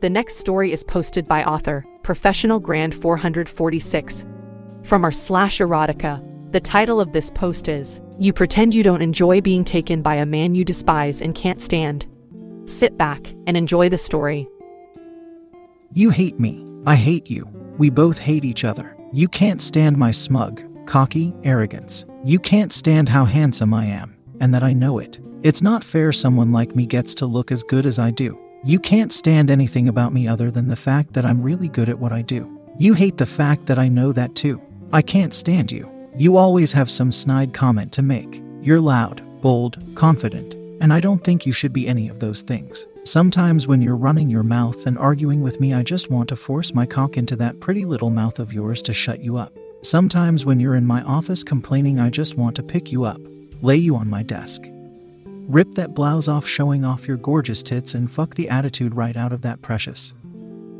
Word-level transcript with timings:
The 0.00 0.08
next 0.08 0.36
story 0.36 0.72
is 0.72 0.82
posted 0.82 1.28
by 1.28 1.44
author, 1.44 1.84
Professional 2.02 2.58
Grand 2.58 2.94
446. 2.94 4.24
From 4.82 5.04
our 5.04 5.10
slash 5.10 5.58
erotica, 5.58 6.52
the 6.52 6.60
title 6.60 7.02
of 7.02 7.12
this 7.12 7.30
post 7.30 7.68
is 7.68 8.00
You 8.18 8.32
Pretend 8.32 8.74
You 8.74 8.82
Don't 8.82 9.02
Enjoy 9.02 9.42
Being 9.42 9.62
Taken 9.62 10.00
by 10.00 10.14
a 10.14 10.24
Man 10.24 10.54
You 10.54 10.64
Despise 10.64 11.20
and 11.20 11.34
Can't 11.34 11.60
Stand. 11.60 12.06
Sit 12.64 12.96
back 12.96 13.34
and 13.46 13.58
enjoy 13.58 13.90
the 13.90 13.98
story. 13.98 14.48
You 15.92 16.08
hate 16.08 16.40
me. 16.40 16.64
I 16.86 16.94
hate 16.94 17.28
you. 17.28 17.46
We 17.76 17.90
both 17.90 18.16
hate 18.16 18.46
each 18.46 18.64
other. 18.64 18.96
You 19.12 19.28
can't 19.28 19.60
stand 19.60 19.98
my 19.98 20.12
smug, 20.12 20.62
cocky 20.86 21.34
arrogance. 21.44 22.06
You 22.24 22.38
can't 22.38 22.72
stand 22.72 23.10
how 23.10 23.26
handsome 23.26 23.74
I 23.74 23.84
am, 23.84 24.16
and 24.40 24.54
that 24.54 24.62
I 24.62 24.72
know 24.72 24.98
it. 24.98 25.20
It's 25.42 25.60
not 25.60 25.84
fair 25.84 26.10
someone 26.10 26.52
like 26.52 26.74
me 26.74 26.86
gets 26.86 27.14
to 27.16 27.26
look 27.26 27.52
as 27.52 27.62
good 27.62 27.84
as 27.84 27.98
I 27.98 28.12
do. 28.12 28.38
You 28.62 28.78
can't 28.78 29.10
stand 29.10 29.48
anything 29.48 29.88
about 29.88 30.12
me 30.12 30.28
other 30.28 30.50
than 30.50 30.68
the 30.68 30.76
fact 30.76 31.14
that 31.14 31.24
I'm 31.24 31.40
really 31.40 31.68
good 31.68 31.88
at 31.88 31.98
what 31.98 32.12
I 32.12 32.20
do. 32.20 32.60
You 32.78 32.92
hate 32.92 33.16
the 33.16 33.24
fact 33.24 33.64
that 33.66 33.78
I 33.78 33.88
know 33.88 34.12
that 34.12 34.34
too. 34.34 34.60
I 34.92 35.00
can't 35.00 35.32
stand 35.32 35.72
you. 35.72 35.90
You 36.14 36.36
always 36.36 36.70
have 36.72 36.90
some 36.90 37.10
snide 37.10 37.54
comment 37.54 37.90
to 37.92 38.02
make. 38.02 38.42
You're 38.60 38.80
loud, 38.80 39.22
bold, 39.40 39.82
confident, 39.94 40.56
and 40.82 40.92
I 40.92 41.00
don't 41.00 41.24
think 41.24 41.46
you 41.46 41.52
should 41.52 41.72
be 41.72 41.88
any 41.88 42.08
of 42.10 42.18
those 42.18 42.42
things. 42.42 42.84
Sometimes 43.04 43.66
when 43.66 43.80
you're 43.80 43.96
running 43.96 44.28
your 44.28 44.42
mouth 44.42 44.86
and 44.86 44.98
arguing 44.98 45.40
with 45.40 45.58
me, 45.58 45.72
I 45.72 45.82
just 45.82 46.10
want 46.10 46.28
to 46.28 46.36
force 46.36 46.74
my 46.74 46.84
cock 46.84 47.16
into 47.16 47.36
that 47.36 47.60
pretty 47.60 47.86
little 47.86 48.10
mouth 48.10 48.38
of 48.38 48.52
yours 48.52 48.82
to 48.82 48.92
shut 48.92 49.20
you 49.20 49.38
up. 49.38 49.56
Sometimes 49.82 50.44
when 50.44 50.60
you're 50.60 50.74
in 50.74 50.84
my 50.84 51.00
office 51.04 51.42
complaining, 51.42 51.98
I 51.98 52.10
just 52.10 52.36
want 52.36 52.56
to 52.56 52.62
pick 52.62 52.92
you 52.92 53.04
up, 53.04 53.22
lay 53.62 53.76
you 53.76 53.96
on 53.96 54.10
my 54.10 54.22
desk, 54.22 54.62
Rip 55.50 55.74
that 55.74 55.96
blouse 55.96 56.28
off, 56.28 56.46
showing 56.46 56.84
off 56.84 57.08
your 57.08 57.16
gorgeous 57.16 57.60
tits, 57.60 57.94
and 57.94 58.08
fuck 58.08 58.36
the 58.36 58.48
attitude 58.48 58.94
right 58.94 59.16
out 59.16 59.32
of 59.32 59.42
that 59.42 59.60
precious, 59.62 60.14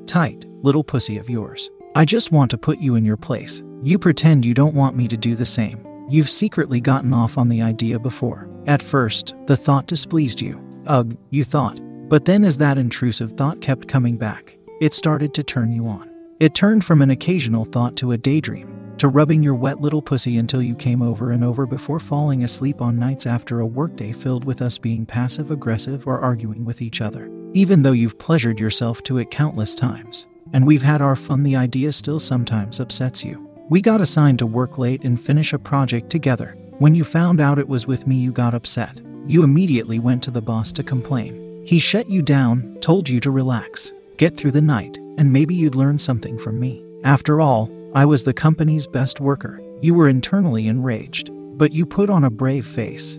tight, 0.07 0.47
little 0.63 0.85
pussy 0.85 1.19
of 1.19 1.29
yours. 1.29 1.69
I 1.97 2.05
just 2.05 2.31
want 2.31 2.53
to 2.53 2.59
put 2.59 2.79
you 2.79 2.95
in 2.95 3.05
your 3.05 3.17
place. 3.17 3.65
You 3.83 3.99
pretend 3.99 4.45
you 4.45 4.55
don't 4.55 4.77
want 4.77 4.95
me 4.95 5.09
to 5.09 5.17
do 5.17 5.35
the 5.35 5.45
same. 5.45 5.85
You've 6.09 6.31
secretly 6.31 6.81
gotten 6.81 7.13
off 7.13 7.37
on 7.37 7.49
the 7.49 7.63
idea 7.63 7.99
before. 7.99 8.49
At 8.69 8.81
first, 8.81 9.35
the 9.47 9.57
thought 9.57 9.89
displeased 9.89 10.41
you. 10.41 10.65
Ugh, 10.87 11.17
you 11.31 11.43
thought. 11.43 11.81
But 12.09 12.25
then, 12.25 12.45
as 12.45 12.57
that 12.59 12.79
intrusive 12.79 13.33
thought 13.33 13.61
kept 13.61 13.89
coming 13.89 14.17
back, 14.19 14.57
it 14.81 14.95
started 14.95 15.35
to 15.35 15.43
turn 15.43 15.73
you 15.73 15.89
on. 15.89 16.09
It 16.39 16.55
turned 16.55 16.85
from 16.85 17.03
an 17.03 17.11
occasional 17.11 17.65
thought 17.65 17.97
to 17.97 18.13
a 18.13 18.19
daydream, 18.19 18.80
to 19.01 19.09
rubbing 19.09 19.43
your 19.43 19.55
wet 19.55 19.81
little 19.81 20.03
pussy 20.03 20.37
until 20.37 20.61
you 20.61 20.75
came 20.75 21.01
over 21.01 21.31
and 21.31 21.43
over 21.43 21.65
before 21.65 21.99
falling 21.99 22.45
asleep 22.45 22.83
on 22.83 22.99
nights 22.99 23.27
after 23.27 23.61
a 23.61 23.67
workday 23.67 24.13
filled 24.13 24.45
with 24.45 24.61
us 24.61 24.77
being 24.77 25.07
passive 25.07 25.51
aggressive 25.51 26.07
or 26.07 26.21
arguing 26.21 26.67
with 26.67 26.83
each 26.83 27.01
other. 27.01 27.31
Even 27.55 27.81
though 27.81 27.93
you've 27.93 28.19
pleasured 28.19 28.61
yourself 28.61 29.03
to 29.03 29.17
it 29.17 29.31
countless 29.31 29.75
times, 29.75 30.27
and 30.53 30.67
we've 30.67 30.83
had 30.83 31.01
our 31.01 31.17
fun, 31.17 31.43
the 31.43 31.57
idea 31.57 31.91
still 31.93 32.21
sometimes 32.21 32.79
upsets 32.79 33.25
you. 33.25 33.49
We 33.71 33.81
got 33.81 34.03
assigned 34.03 34.39
to 34.41 34.47
work 34.47 34.77
late 34.77 35.03
and 35.03 35.19
finish 35.19 35.55
a 35.55 35.59
project 35.59 36.11
together. 36.11 36.59
When 36.79 36.95
you 36.95 37.03
found 37.03 37.41
out 37.41 37.59
it 37.59 37.69
was 37.69 37.87
with 37.87 38.07
me, 38.07 38.17
you 38.17 38.33
got 38.33 38.55
upset. 38.55 39.01
You 39.27 39.45
immediately 39.45 39.99
went 39.99 40.23
to 40.25 40.31
the 40.31 40.43
boss 40.43 40.73
to 40.73 40.83
complain. 40.83 41.63
He 41.65 41.79
shut 41.79 42.11
you 42.11 42.21
down, 42.21 42.77
told 42.83 43.09
you 43.09 43.19
to 43.21 43.31
relax, 43.31 43.95
get 44.19 44.37
through 44.37 44.51
the 44.51 44.61
night, 44.61 44.99
and 45.17 45.33
maybe 45.33 45.55
you'd 45.55 45.75
learn 45.75 45.99
something 45.99 46.39
from 46.39 46.61
me. 46.61 46.85
After 47.03 47.41
all, 47.41 47.71
I 47.93 48.05
was 48.05 48.23
the 48.23 48.33
company's 48.33 48.87
best 48.87 49.19
worker. 49.19 49.61
You 49.81 49.95
were 49.95 50.09
internally 50.09 50.69
enraged, 50.69 51.31
but 51.33 51.73
you 51.73 51.85
put 51.85 52.09
on 52.09 52.23
a 52.23 52.31
brave 52.31 52.65
face. 52.65 53.17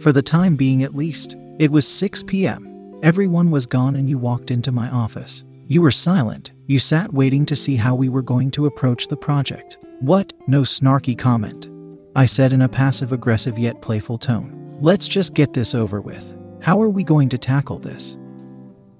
For 0.00 0.12
the 0.12 0.22
time 0.22 0.56
being, 0.56 0.82
at 0.82 0.94
least, 0.94 1.36
it 1.58 1.70
was 1.70 1.88
6 1.88 2.22
p.m. 2.24 2.98
Everyone 3.02 3.50
was 3.50 3.64
gone, 3.64 3.96
and 3.96 4.08
you 4.08 4.18
walked 4.18 4.50
into 4.50 4.72
my 4.72 4.90
office. 4.90 5.42
You 5.66 5.80
were 5.80 5.90
silent. 5.90 6.52
You 6.66 6.78
sat 6.78 7.14
waiting 7.14 7.46
to 7.46 7.56
see 7.56 7.76
how 7.76 7.94
we 7.94 8.10
were 8.10 8.22
going 8.22 8.50
to 8.52 8.66
approach 8.66 9.08
the 9.08 9.16
project. 9.16 9.78
What? 10.00 10.34
No 10.46 10.62
snarky 10.62 11.16
comment. 11.16 11.70
I 12.14 12.26
said 12.26 12.52
in 12.52 12.62
a 12.62 12.68
passive 12.68 13.12
aggressive 13.12 13.58
yet 13.58 13.80
playful 13.80 14.18
tone. 14.18 14.76
Let's 14.80 15.08
just 15.08 15.32
get 15.32 15.54
this 15.54 15.74
over 15.74 16.02
with. 16.02 16.36
How 16.60 16.80
are 16.82 16.90
we 16.90 17.04
going 17.04 17.30
to 17.30 17.38
tackle 17.38 17.78
this? 17.78 18.18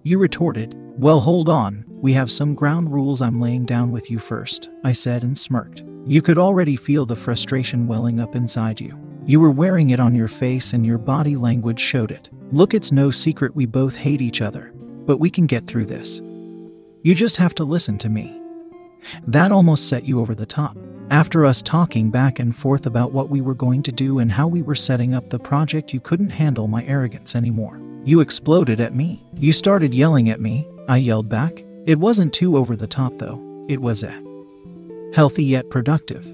You 0.03 0.19
retorted, 0.19 0.75
Well, 0.99 1.21
hold 1.21 1.49
on, 1.49 1.85
we 2.01 2.13
have 2.13 2.31
some 2.31 2.55
ground 2.55 2.93
rules 2.93 3.21
I'm 3.21 3.41
laying 3.41 3.65
down 3.65 3.91
with 3.91 4.11
you 4.11 4.19
first, 4.19 4.71
I 4.85 4.93
said 4.93 5.25
and 5.25 5.37
smirked. 5.37 5.83
You 6.07 6.23
could 6.23 6.39
already 6.39 6.77
feel 6.77 7.05
the 7.05 7.17
frustration 7.17 7.87
welling 7.87 8.21
up 8.21 8.37
inside 8.37 8.81
you. 8.81 8.99
You 9.27 9.41
were 9.41 9.51
wearing 9.51 9.91
it 9.91 10.01
on 10.01 10.15
your 10.15 10.29
face 10.29 10.73
and 10.73 10.87
your 10.87 10.97
body 10.97 11.37
language 11.37 11.81
showed 11.81 12.11
it. 12.11 12.31
Look, 12.53 12.73
it's 12.73 12.93
no 12.93 13.11
secret 13.11 13.55
we 13.55 13.67
both 13.67 13.95
hate 13.95 14.23
each 14.23 14.41
other, 14.41 14.73
but 15.07 15.19
we 15.19 15.29
can 15.29 15.47
get 15.47 15.67
through 15.67 15.87
this. 15.87 16.21
You 17.03 17.15
just 17.15 17.37
have 17.37 17.55
to 17.57 17.65
listen 17.65 17.99
to 17.99 18.09
me. 18.09 18.41
That 19.27 19.53
almost 19.53 19.89
set 19.89 20.05
you 20.05 20.21
over 20.21 20.35
the 20.35 20.47
top. 20.47 20.77
After 21.11 21.45
us 21.45 21.63
talking 21.63 22.11
back 22.11 22.39
and 22.39 22.55
forth 22.55 22.87
about 22.87 23.13
what 23.13 23.29
we 23.29 23.41
were 23.41 23.55
going 23.55 23.83
to 23.83 23.93
do 23.93 24.19
and 24.19 24.31
how 24.31 24.47
we 24.47 24.63
were 24.63 24.75
setting 24.75 25.15
up 25.15 25.31
the 25.31 25.39
project, 25.39 25.93
you 25.93 26.01
couldn't 26.01 26.31
handle 26.31 26.69
my 26.69 26.85
arrogance 26.85 27.35
anymore. 27.35 27.81
You 28.05 28.21
exploded 28.21 28.81
at 28.81 28.95
me. 28.95 29.25
You 29.35 29.53
started 29.53 29.95
yelling 29.95 30.31
at 30.31 30.41
me. 30.41 30.69
I 30.89 30.99
yelled 30.99 31.29
back. 31.29 31.65
It 31.89 31.99
wasn't 31.99 32.35
too 32.35 32.59
over 32.59 32.77
the 32.77 32.87
top, 32.87 33.17
though. 33.17 33.43
It 33.67 33.81
was 33.81 34.03
a 34.03 34.23
healthy 35.15 35.43
yet 35.43 35.71
productive 35.71 36.27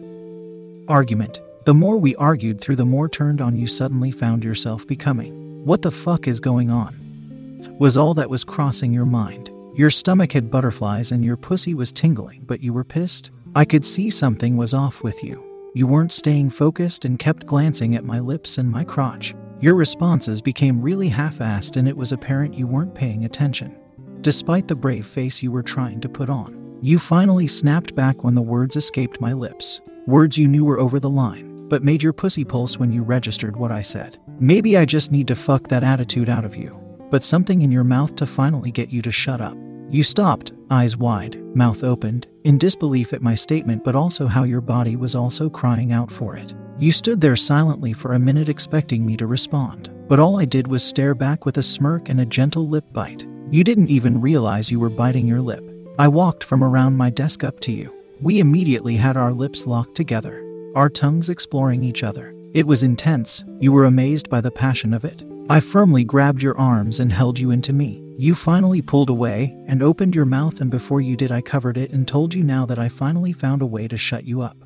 argument. 0.89 1.41
The 1.65 1.73
more 1.73 1.97
we 1.97 2.17
argued 2.17 2.61
through, 2.61 2.75
the 2.75 2.85
more 2.85 3.09
turned 3.09 3.41
on 3.41 3.57
you 3.57 3.69
suddenly 3.69 4.11
found 4.11 4.43
yourself 4.43 4.85
becoming. 4.85 5.65
What 5.65 5.83
the 5.83 5.93
fuck 5.93 6.27
is 6.27 6.41
going 6.41 6.73
on? 6.73 7.77
Was 7.79 7.97
all 7.97 8.15
that 8.15 8.29
was 8.29 8.43
crossing 8.43 8.93
your 8.93 9.05
mind. 9.05 9.49
Your 9.77 9.91
stomach 9.91 10.33
had 10.33 10.51
butterflies 10.51 11.13
and 11.13 11.25
your 11.25 11.37
pussy 11.37 11.73
was 11.73 11.93
tingling, 11.93 12.43
but 12.47 12.61
you 12.61 12.73
were 12.73 12.83
pissed? 12.83 13.31
I 13.55 13.65
could 13.65 13.87
see 13.87 14.11
something 14.11 14.57
was 14.57 14.75
off 14.75 15.05
with 15.05 15.23
you. 15.23 15.41
You 15.73 15.87
weren't 15.87 16.11
staying 16.11 16.51
focused 16.51 17.05
and 17.05 17.17
kept 17.17 17.47
glancing 17.47 17.95
at 17.95 18.03
my 18.03 18.19
lips 18.19 18.59
and 18.59 18.69
my 18.69 18.83
crotch. 18.83 19.37
Your 19.61 19.77
responses 19.77 20.43
became 20.43 20.83
really 20.83 21.11
half 21.11 21.39
assed, 21.39 21.77
and 21.77 21.87
it 21.87 21.97
was 21.97 22.11
apparent 22.11 22.55
you 22.55 22.67
weren't 22.67 22.97
paying 22.97 23.25
attention 23.25 23.79
despite 24.25 24.67
the 24.67 24.75
brave 24.75 25.05
face 25.05 25.43
you 25.43 25.53
were 25.53 25.63
trying 25.63 26.01
to 26.01 26.09
put 26.09 26.31
on. 26.31 26.79
You 26.81 26.99
finally 26.99 27.47
snapped 27.47 27.95
back 27.95 28.25
when 28.25 28.35
the 28.35 28.41
words 28.41 28.75
escaped 28.75 29.21
my 29.21 29.35
lips. 29.35 29.83
Words 30.07 30.39
you 30.39 30.49
knew 30.49 30.65
were 30.65 30.81
over 30.81 30.99
the 30.99 31.11
line, 31.11 31.69
but 31.69 31.85
made 31.85 32.03
your 32.03 32.15
pussy 32.15 32.43
pulse 32.43 32.79
when 32.79 32.91
you 32.91 33.03
registered 33.03 33.55
what 33.55 33.71
I 33.71 33.83
said. 33.83 34.19
Maybe 34.41 34.79
I 34.79 34.87
just 34.87 35.13
need 35.13 35.29
to 35.29 35.37
fuck 35.37 35.69
that 35.69 35.85
attitude 35.85 36.31
out 36.31 36.47
of 36.47 36.57
you, 36.57 36.81
but 37.11 37.23
something 37.23 37.61
in 37.61 37.71
your 37.71 37.85
mouth 37.85 38.17
to 38.17 38.27
finally 38.27 38.71
get 38.71 38.89
you 38.89 39.03
to 39.03 39.13
shut 39.13 39.43
up. 39.43 39.59
You 39.91 40.03
stopped, 40.03 40.53
eyes 40.71 40.97
wide, 40.97 41.39
mouth 41.55 41.85
opened, 41.85 42.27
in 42.45 42.57
disbelief 42.57 43.13
at 43.13 43.21
my 43.21 43.35
statement, 43.35 43.85
but 43.85 43.95
also 43.95 44.27
how 44.27 44.45
your 44.45 44.63
body 44.63 44.97
was 44.97 45.15
also 45.15 45.51
crying 45.51 45.93
out 45.93 46.11
for 46.11 46.35
it. 46.35 46.55
You 46.79 46.93
stood 46.93 47.21
there 47.21 47.37
silently 47.37 47.93
for 47.93 48.15
a 48.15 48.19
minute 48.19 48.49
expecting 48.49 49.05
me 49.05 49.19
to 49.19 49.27
respond, 49.27 49.91
but 50.09 50.19
all 50.19 50.41
I 50.41 50.47
did 50.47 50.67
was 50.67 50.83
stare 50.83 51.15
back 51.15 51.45
with 51.45 51.59
a 51.59 51.63
smirk 51.63 52.09
and 52.09 52.21
a 52.21 52.27
gentle 52.27 52.67
lip 52.67 52.87
bite. 52.95 53.27
You 53.55 53.63
didn't 53.63 53.89
even 53.89 54.21
realize 54.21 54.73
you 54.73 54.81
were 54.81 54.91
biting 54.91 55.29
your 55.29 55.41
lip. 55.41 55.65
I 55.97 56.09
walked 56.09 56.43
from 56.43 56.65
around 56.65 56.97
my 56.97 57.09
desk 57.09 57.45
up 57.45 57.61
to 57.61 57.71
you. 57.71 57.95
We 58.21 58.41
immediately 58.41 58.97
had 58.97 59.17
our 59.17 59.33
lips 59.33 59.65
locked 59.65 59.95
together, 59.95 60.43
our 60.75 60.91
tongues 60.91 61.29
exploring 61.29 61.85
each 61.85 62.03
other. 62.03 62.35
It 62.53 62.67
was 62.67 62.83
intense. 62.83 63.45
You 63.61 63.71
were 63.71 63.85
amazed 63.85 64.29
by 64.29 64.41
the 64.41 64.51
passion 64.51 64.93
of 64.93 65.05
it. 65.05 65.23
I 65.49 65.61
firmly 65.61 66.03
grabbed 66.03 66.43
your 66.43 66.59
arms 66.59 66.99
and 66.99 67.13
held 67.13 67.39
you 67.39 67.53
into 67.53 67.73
me. 67.73 68.03
You 68.19 68.35
finally 68.35 68.83
pulled 68.83 69.09
away 69.09 69.57
and 69.69 69.85
opened 69.85 70.17
your 70.17 70.25
mouth, 70.25 70.61
and 70.61 70.69
before 70.69 71.01
you 71.01 71.15
did, 71.15 71.31
I 71.31 71.41
covered 71.41 71.77
it 71.77 71.93
and 71.93 72.09
told 72.09 72.35
you 72.35 72.43
now 72.43 72.67
that 72.67 72.81
I 72.81 72.89
finally 72.89 73.33
found 73.33 73.63
a 73.63 73.67
way 73.67 73.87
to 73.87 73.97
shut 73.97 74.25
you 74.25 74.41
up. 74.41 74.57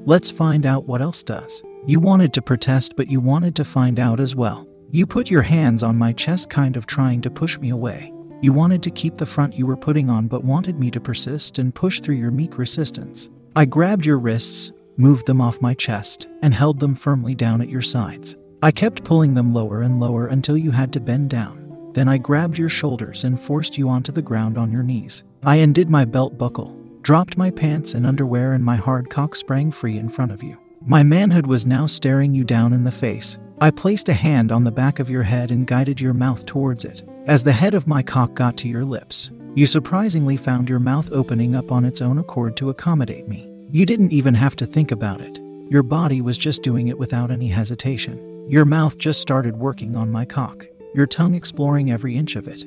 Let's 0.00 0.28
find 0.28 0.66
out 0.66 0.88
what 0.88 1.00
else 1.00 1.22
does. 1.22 1.62
You 1.86 2.00
wanted 2.00 2.32
to 2.32 2.42
protest, 2.42 2.96
but 2.96 3.08
you 3.08 3.20
wanted 3.20 3.54
to 3.54 3.64
find 3.64 4.00
out 4.00 4.18
as 4.18 4.34
well. 4.34 4.66
You 4.90 5.06
put 5.06 5.30
your 5.30 5.42
hands 5.42 5.82
on 5.82 5.98
my 5.98 6.14
chest, 6.14 6.48
kind 6.48 6.74
of 6.74 6.86
trying 6.86 7.20
to 7.20 7.30
push 7.30 7.58
me 7.58 7.68
away. 7.68 8.10
You 8.40 8.54
wanted 8.54 8.82
to 8.84 8.90
keep 8.90 9.18
the 9.18 9.26
front 9.26 9.54
you 9.54 9.66
were 9.66 9.76
putting 9.76 10.08
on, 10.08 10.28
but 10.28 10.44
wanted 10.44 10.80
me 10.80 10.90
to 10.92 11.00
persist 11.00 11.58
and 11.58 11.74
push 11.74 12.00
through 12.00 12.14
your 12.14 12.30
meek 12.30 12.56
resistance. 12.56 13.28
I 13.54 13.66
grabbed 13.66 14.06
your 14.06 14.18
wrists, 14.18 14.72
moved 14.96 15.26
them 15.26 15.42
off 15.42 15.60
my 15.60 15.74
chest, 15.74 16.26
and 16.40 16.54
held 16.54 16.80
them 16.80 16.94
firmly 16.94 17.34
down 17.34 17.60
at 17.60 17.68
your 17.68 17.82
sides. 17.82 18.36
I 18.62 18.70
kept 18.70 19.04
pulling 19.04 19.34
them 19.34 19.52
lower 19.52 19.82
and 19.82 20.00
lower 20.00 20.28
until 20.28 20.56
you 20.56 20.70
had 20.70 20.90
to 20.94 21.00
bend 21.00 21.28
down. 21.28 21.90
Then 21.92 22.08
I 22.08 22.16
grabbed 22.16 22.56
your 22.56 22.70
shoulders 22.70 23.24
and 23.24 23.38
forced 23.38 23.76
you 23.76 23.90
onto 23.90 24.10
the 24.10 24.22
ground 24.22 24.56
on 24.56 24.72
your 24.72 24.82
knees. 24.82 25.22
I 25.42 25.56
undid 25.56 25.90
my 25.90 26.06
belt 26.06 26.38
buckle, 26.38 26.74
dropped 27.02 27.36
my 27.36 27.50
pants 27.50 27.92
and 27.92 28.06
underwear, 28.06 28.54
and 28.54 28.64
my 28.64 28.76
hard 28.76 29.10
cock 29.10 29.34
sprang 29.34 29.70
free 29.70 29.98
in 29.98 30.08
front 30.08 30.32
of 30.32 30.42
you. 30.42 30.56
My 30.86 31.02
manhood 31.02 31.46
was 31.46 31.66
now 31.66 31.86
staring 31.86 32.34
you 32.34 32.44
down 32.44 32.72
in 32.72 32.84
the 32.84 32.92
face. 32.92 33.36
I 33.60 33.72
placed 33.72 34.08
a 34.08 34.12
hand 34.12 34.52
on 34.52 34.62
the 34.62 34.70
back 34.70 35.00
of 35.00 35.10
your 35.10 35.24
head 35.24 35.50
and 35.50 35.66
guided 35.66 36.00
your 36.00 36.14
mouth 36.14 36.46
towards 36.46 36.84
it. 36.84 37.02
As 37.26 37.42
the 37.42 37.50
head 37.50 37.74
of 37.74 37.88
my 37.88 38.04
cock 38.04 38.34
got 38.34 38.56
to 38.58 38.68
your 38.68 38.84
lips, 38.84 39.32
you 39.56 39.66
surprisingly 39.66 40.36
found 40.36 40.68
your 40.68 40.78
mouth 40.78 41.10
opening 41.10 41.56
up 41.56 41.72
on 41.72 41.84
its 41.84 42.00
own 42.00 42.18
accord 42.18 42.56
to 42.58 42.70
accommodate 42.70 43.26
me. 43.26 43.50
You 43.72 43.84
didn't 43.84 44.12
even 44.12 44.32
have 44.34 44.54
to 44.56 44.66
think 44.66 44.92
about 44.92 45.20
it. 45.20 45.40
Your 45.68 45.82
body 45.82 46.20
was 46.20 46.38
just 46.38 46.62
doing 46.62 46.86
it 46.86 46.98
without 46.98 47.32
any 47.32 47.48
hesitation. 47.48 48.48
Your 48.48 48.64
mouth 48.64 48.96
just 48.96 49.20
started 49.20 49.56
working 49.56 49.96
on 49.96 50.08
my 50.08 50.24
cock, 50.24 50.64
your 50.94 51.08
tongue 51.08 51.34
exploring 51.34 51.90
every 51.90 52.14
inch 52.14 52.36
of 52.36 52.46
it. 52.46 52.64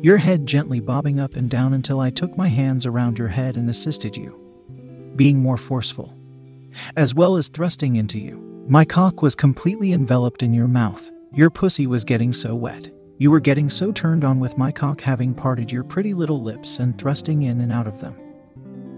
Your 0.00 0.18
head 0.18 0.46
gently 0.46 0.78
bobbing 0.78 1.18
up 1.18 1.34
and 1.34 1.50
down 1.50 1.74
until 1.74 1.98
I 1.98 2.10
took 2.10 2.36
my 2.36 2.46
hands 2.46 2.86
around 2.86 3.18
your 3.18 3.28
head 3.28 3.56
and 3.56 3.68
assisted 3.68 4.16
you, 4.16 4.38
being 5.16 5.40
more 5.40 5.56
forceful, 5.56 6.16
as 6.96 7.14
well 7.14 7.34
as 7.34 7.48
thrusting 7.48 7.96
into 7.96 8.20
you. 8.20 8.53
My 8.66 8.86
cock 8.86 9.20
was 9.20 9.34
completely 9.34 9.92
enveloped 9.92 10.42
in 10.42 10.54
your 10.54 10.66
mouth. 10.66 11.10
Your 11.34 11.50
pussy 11.50 11.86
was 11.86 12.02
getting 12.02 12.32
so 12.32 12.54
wet. 12.54 12.90
You 13.18 13.30
were 13.30 13.40
getting 13.40 13.68
so 13.68 13.92
turned 13.92 14.24
on 14.24 14.40
with 14.40 14.56
my 14.56 14.72
cock 14.72 15.02
having 15.02 15.34
parted 15.34 15.70
your 15.70 15.84
pretty 15.84 16.14
little 16.14 16.40
lips 16.40 16.78
and 16.78 16.96
thrusting 16.96 17.42
in 17.42 17.60
and 17.60 17.70
out 17.70 17.86
of 17.86 18.00
them. 18.00 18.16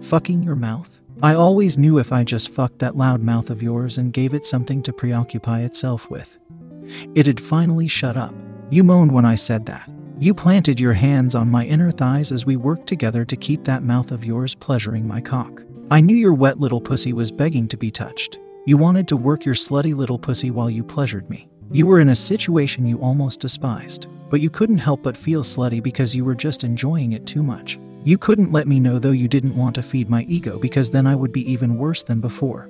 Fucking 0.03 0.45
your 0.45 0.55
mouth? 0.55 1.01
I 1.21 1.35
always 1.35 1.77
knew 1.77 1.99
if 1.99 2.13
I 2.13 2.23
just 2.23 2.51
fucked 2.51 2.79
that 2.79 2.97
loud 2.97 3.23
mouth 3.23 3.51
of 3.51 3.61
yours 3.61 3.99
and 3.99 4.13
gave 4.13 4.35
it 4.35 4.45
something 4.45 4.85
to 4.85 4.93
preoccupy 4.93 5.63
itself 5.63 6.09
with, 6.09 6.39
it'd 7.17 7.41
finally 7.41 7.89
shut 7.89 8.17
up. 8.17 8.35
You 8.71 8.85
moaned 8.85 9.11
when 9.11 9.25
I 9.25 9.35
said 9.35 9.67
that. 9.67 9.91
You 10.21 10.33
planted 10.33 10.79
your 10.79 10.93
hands 10.93 11.35
on 11.35 11.51
my 11.51 11.67
inner 11.67 11.91
thighs 11.91 12.31
as 12.31 12.47
we 12.47 12.55
worked 12.55 12.87
together 12.87 13.25
to 13.25 13.37
keep 13.37 13.65
that 13.65 13.83
mouth 13.83 14.13
of 14.13 14.25
yours 14.25 14.55
pleasuring 14.55 15.09
my 15.09 15.21
cock. 15.21 15.65
I 15.91 16.01
knew 16.01 16.15
your 16.15 16.35
wet 16.35 16.61
little 16.61 16.81
pussy 16.81 17.13
was 17.13 17.33
begging 17.33 17.67
to 17.69 17.77
be 17.77 17.91
touched. 17.91 18.39
You 18.67 18.77
wanted 18.77 19.07
to 19.09 19.17
work 19.17 19.45
your 19.45 19.55
slutty 19.55 19.95
little 19.95 20.19
pussy 20.19 20.51
while 20.51 20.69
you 20.69 20.83
pleasured 20.83 21.31
me. 21.31 21.49
You 21.71 21.87
were 21.87 22.01
in 22.01 22.09
a 22.09 22.17
situation 22.17 22.85
you 22.85 22.99
almost 22.99 23.39
despised, 23.39 24.09
but 24.29 24.41
you 24.41 24.51
couldn't 24.51 24.79
help 24.79 25.05
but 25.05 25.17
feel 25.17 25.45
slutty 25.45 25.81
because 25.81 26.17
you 26.17 26.25
were 26.25 26.35
just 26.35 26.65
enjoying 26.65 27.13
it 27.13 27.27
too 27.27 27.45
much. 27.45 27.79
You 28.03 28.19
couldn't 28.19 28.51
let 28.51 28.67
me 28.67 28.81
know, 28.81 28.99
though 28.99 29.13
you 29.13 29.29
didn't 29.29 29.55
want 29.55 29.77
to 29.77 29.85
feed 29.85 30.11
my 30.11 30.23
ego 30.23 30.59
because 30.59 30.91
then 30.91 31.07
I 31.07 31.15
would 31.15 31.31
be 31.31 31.49
even 31.49 31.79
worse 31.79 32.03
than 32.03 32.21
before. 32.21 32.69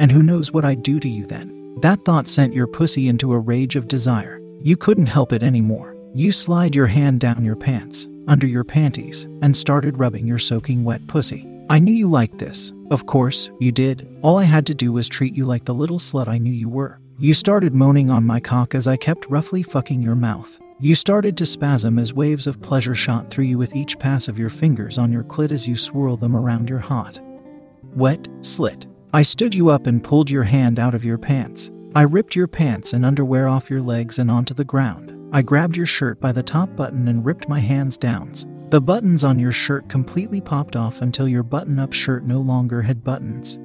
And 0.00 0.10
who 0.10 0.24
knows 0.24 0.50
what 0.50 0.64
I'd 0.64 0.82
do 0.82 0.98
to 0.98 1.08
you 1.08 1.24
then? 1.24 1.78
That 1.82 2.04
thought 2.04 2.26
sent 2.26 2.52
your 2.52 2.66
pussy 2.66 3.06
into 3.06 3.32
a 3.32 3.38
rage 3.38 3.76
of 3.76 3.86
desire. 3.86 4.40
You 4.60 4.76
couldn't 4.76 5.06
help 5.06 5.32
it 5.32 5.44
anymore. 5.44 5.94
You 6.14 6.32
slide 6.32 6.74
your 6.74 6.88
hand 6.88 7.20
down 7.20 7.44
your 7.44 7.54
pants, 7.54 8.08
under 8.26 8.48
your 8.48 8.64
panties, 8.64 9.28
and 9.40 9.56
started 9.56 9.98
rubbing 10.00 10.26
your 10.26 10.38
soaking 10.38 10.82
wet 10.82 11.06
pussy. 11.06 11.51
I 11.72 11.78
knew 11.78 11.94
you 11.94 12.06
liked 12.06 12.36
this. 12.36 12.70
Of 12.90 13.06
course, 13.06 13.48
you 13.58 13.72
did. 13.72 14.06
All 14.20 14.36
I 14.36 14.44
had 14.44 14.66
to 14.66 14.74
do 14.74 14.92
was 14.92 15.08
treat 15.08 15.34
you 15.34 15.46
like 15.46 15.64
the 15.64 15.72
little 15.72 15.98
slut 15.98 16.28
I 16.28 16.36
knew 16.36 16.52
you 16.52 16.68
were. 16.68 17.00
You 17.18 17.32
started 17.32 17.74
moaning 17.74 18.10
on 18.10 18.26
my 18.26 18.40
cock 18.40 18.74
as 18.74 18.86
I 18.86 18.98
kept 18.98 19.30
roughly 19.30 19.62
fucking 19.62 20.02
your 20.02 20.14
mouth. 20.14 20.60
You 20.80 20.94
started 20.94 21.34
to 21.38 21.46
spasm 21.46 21.98
as 21.98 22.12
waves 22.12 22.46
of 22.46 22.60
pleasure 22.60 22.94
shot 22.94 23.30
through 23.30 23.46
you 23.46 23.56
with 23.56 23.74
each 23.74 23.98
pass 23.98 24.28
of 24.28 24.38
your 24.38 24.50
fingers 24.50 24.98
on 24.98 25.10
your 25.10 25.24
clit 25.24 25.50
as 25.50 25.66
you 25.66 25.74
swirl 25.74 26.18
them 26.18 26.36
around 26.36 26.68
your 26.68 26.78
hot, 26.78 27.18
wet 27.96 28.28
slit. 28.42 28.86
I 29.14 29.22
stood 29.22 29.54
you 29.54 29.70
up 29.70 29.86
and 29.86 30.04
pulled 30.04 30.30
your 30.30 30.44
hand 30.44 30.78
out 30.78 30.94
of 30.94 31.06
your 31.06 31.16
pants. 31.16 31.70
I 31.94 32.02
ripped 32.02 32.36
your 32.36 32.48
pants 32.48 32.92
and 32.92 33.02
underwear 33.06 33.48
off 33.48 33.70
your 33.70 33.80
legs 33.80 34.18
and 34.18 34.30
onto 34.30 34.52
the 34.52 34.62
ground. 34.62 35.18
I 35.32 35.40
grabbed 35.40 35.78
your 35.78 35.86
shirt 35.86 36.20
by 36.20 36.32
the 36.32 36.42
top 36.42 36.76
button 36.76 37.08
and 37.08 37.24
ripped 37.24 37.48
my 37.48 37.60
hands 37.60 37.96
down. 37.96 38.34
The 38.72 38.80
buttons 38.80 39.22
on 39.22 39.38
your 39.38 39.52
shirt 39.52 39.90
completely 39.90 40.40
popped 40.40 40.76
off 40.76 41.02
until 41.02 41.28
your 41.28 41.42
button 41.42 41.78
up 41.78 41.92
shirt 41.92 42.24
no 42.24 42.40
longer 42.40 42.80
had 42.80 43.04
buttons. 43.04 43.58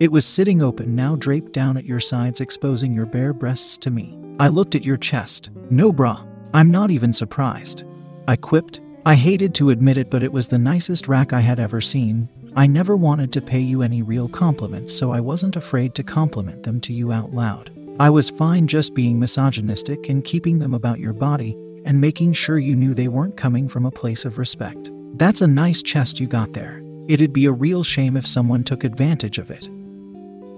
It 0.00 0.10
was 0.10 0.24
sitting 0.24 0.62
open, 0.62 0.94
now 0.96 1.16
draped 1.16 1.52
down 1.52 1.76
at 1.76 1.84
your 1.84 2.00
sides, 2.00 2.40
exposing 2.40 2.94
your 2.94 3.04
bare 3.04 3.34
breasts 3.34 3.76
to 3.76 3.90
me. 3.90 4.18
I 4.40 4.48
looked 4.48 4.74
at 4.74 4.86
your 4.86 4.96
chest. 4.96 5.50
No 5.68 5.92
bra. 5.92 6.24
I'm 6.54 6.70
not 6.70 6.90
even 6.90 7.12
surprised. 7.12 7.84
I 8.26 8.36
quipped. 8.36 8.80
I 9.04 9.16
hated 9.16 9.54
to 9.56 9.68
admit 9.68 9.98
it, 9.98 10.08
but 10.08 10.22
it 10.22 10.32
was 10.32 10.48
the 10.48 10.58
nicest 10.58 11.08
rack 11.08 11.34
I 11.34 11.40
had 11.40 11.60
ever 11.60 11.82
seen. 11.82 12.26
I 12.56 12.66
never 12.66 12.96
wanted 12.96 13.34
to 13.34 13.42
pay 13.42 13.60
you 13.60 13.82
any 13.82 14.00
real 14.00 14.30
compliments, 14.30 14.94
so 14.94 15.12
I 15.12 15.20
wasn't 15.20 15.56
afraid 15.56 15.94
to 15.96 16.02
compliment 16.02 16.62
them 16.62 16.80
to 16.80 16.94
you 16.94 17.12
out 17.12 17.32
loud. 17.34 17.70
I 18.00 18.08
was 18.08 18.30
fine 18.30 18.66
just 18.66 18.94
being 18.94 19.18
misogynistic 19.18 20.08
and 20.08 20.24
keeping 20.24 20.58
them 20.58 20.72
about 20.72 21.00
your 21.00 21.12
body 21.12 21.54
and 21.84 22.00
making 22.00 22.32
sure 22.32 22.58
you 22.58 22.76
knew 22.76 22.94
they 22.94 23.08
weren't 23.08 23.36
coming 23.36 23.68
from 23.68 23.84
a 23.84 23.90
place 23.90 24.24
of 24.24 24.38
respect. 24.38 24.90
That's 25.14 25.42
a 25.42 25.46
nice 25.46 25.82
chest 25.82 26.20
you 26.20 26.26
got 26.26 26.52
there. 26.52 26.82
It'd 27.08 27.32
be 27.32 27.46
a 27.46 27.52
real 27.52 27.82
shame 27.82 28.16
if 28.16 28.26
someone 28.26 28.64
took 28.64 28.84
advantage 28.84 29.38
of 29.38 29.50
it. 29.50 29.68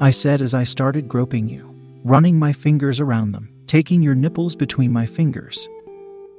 I 0.00 0.10
said 0.10 0.42
as 0.42 0.54
I 0.54 0.64
started 0.64 1.08
groping 1.08 1.48
you, 1.48 1.74
running 2.04 2.38
my 2.38 2.52
fingers 2.52 3.00
around 3.00 3.32
them, 3.32 3.48
taking 3.66 4.02
your 4.02 4.14
nipples 4.14 4.54
between 4.54 4.92
my 4.92 5.06
fingers, 5.06 5.68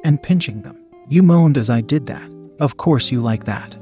and 0.03 0.21
pinching 0.21 0.61
them. 0.61 0.77
You 1.09 1.23
moaned 1.23 1.57
as 1.57 1.69
I 1.69 1.81
did 1.81 2.05
that. 2.07 2.29
Of 2.59 2.77
course, 2.77 3.11
you 3.11 3.21
like 3.21 3.45
that. 3.45 3.75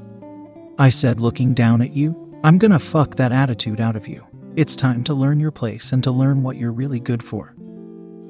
I 0.77 0.89
said, 0.89 1.19
looking 1.19 1.53
down 1.53 1.81
at 1.81 1.93
you. 1.93 2.19
I'm 2.43 2.57
gonna 2.57 2.79
fuck 2.79 3.15
that 3.15 3.31
attitude 3.31 3.79
out 3.79 3.95
of 3.95 4.07
you. 4.07 4.25
It's 4.55 4.75
time 4.75 5.03
to 5.05 5.13
learn 5.13 5.39
your 5.39 5.51
place 5.51 5.91
and 5.91 6.03
to 6.03 6.11
learn 6.11 6.43
what 6.43 6.57
you're 6.57 6.71
really 6.71 6.99
good 6.99 7.23
for. 7.23 7.53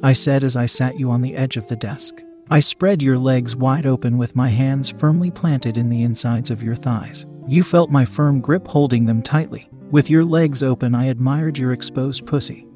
I 0.02 0.14
said 0.14 0.44
as 0.44 0.56
I 0.56 0.66
sat 0.66 1.00
you 1.00 1.12
on 1.12 1.22
the 1.22 1.36
edge 1.36 1.58
of 1.58 1.68
the 1.68 1.76
desk. 1.76 2.22
I 2.54 2.60
spread 2.60 3.02
your 3.02 3.18
legs 3.18 3.56
wide 3.56 3.88
open 3.88 4.20
with 4.20 4.36
my 4.36 4.48
hands 4.48 4.88
firmly 4.88 5.32
planted 5.32 5.76
in 5.76 5.90
the 5.90 6.04
insides 6.04 6.52
of 6.52 6.62
your 6.62 6.76
thighs. 6.76 7.26
You 7.48 7.64
felt 7.64 7.90
my 7.90 8.06
firm 8.06 8.42
grip 8.42 8.68
holding 8.68 9.08
them 9.08 9.24
tightly. 9.24 9.68
With 9.90 10.08
your 10.08 10.24
legs 10.24 10.62
open, 10.62 10.94
I 10.94 11.06
admired 11.06 11.58
your 11.58 11.72
exposed 11.72 12.28
pussy. 12.28 12.68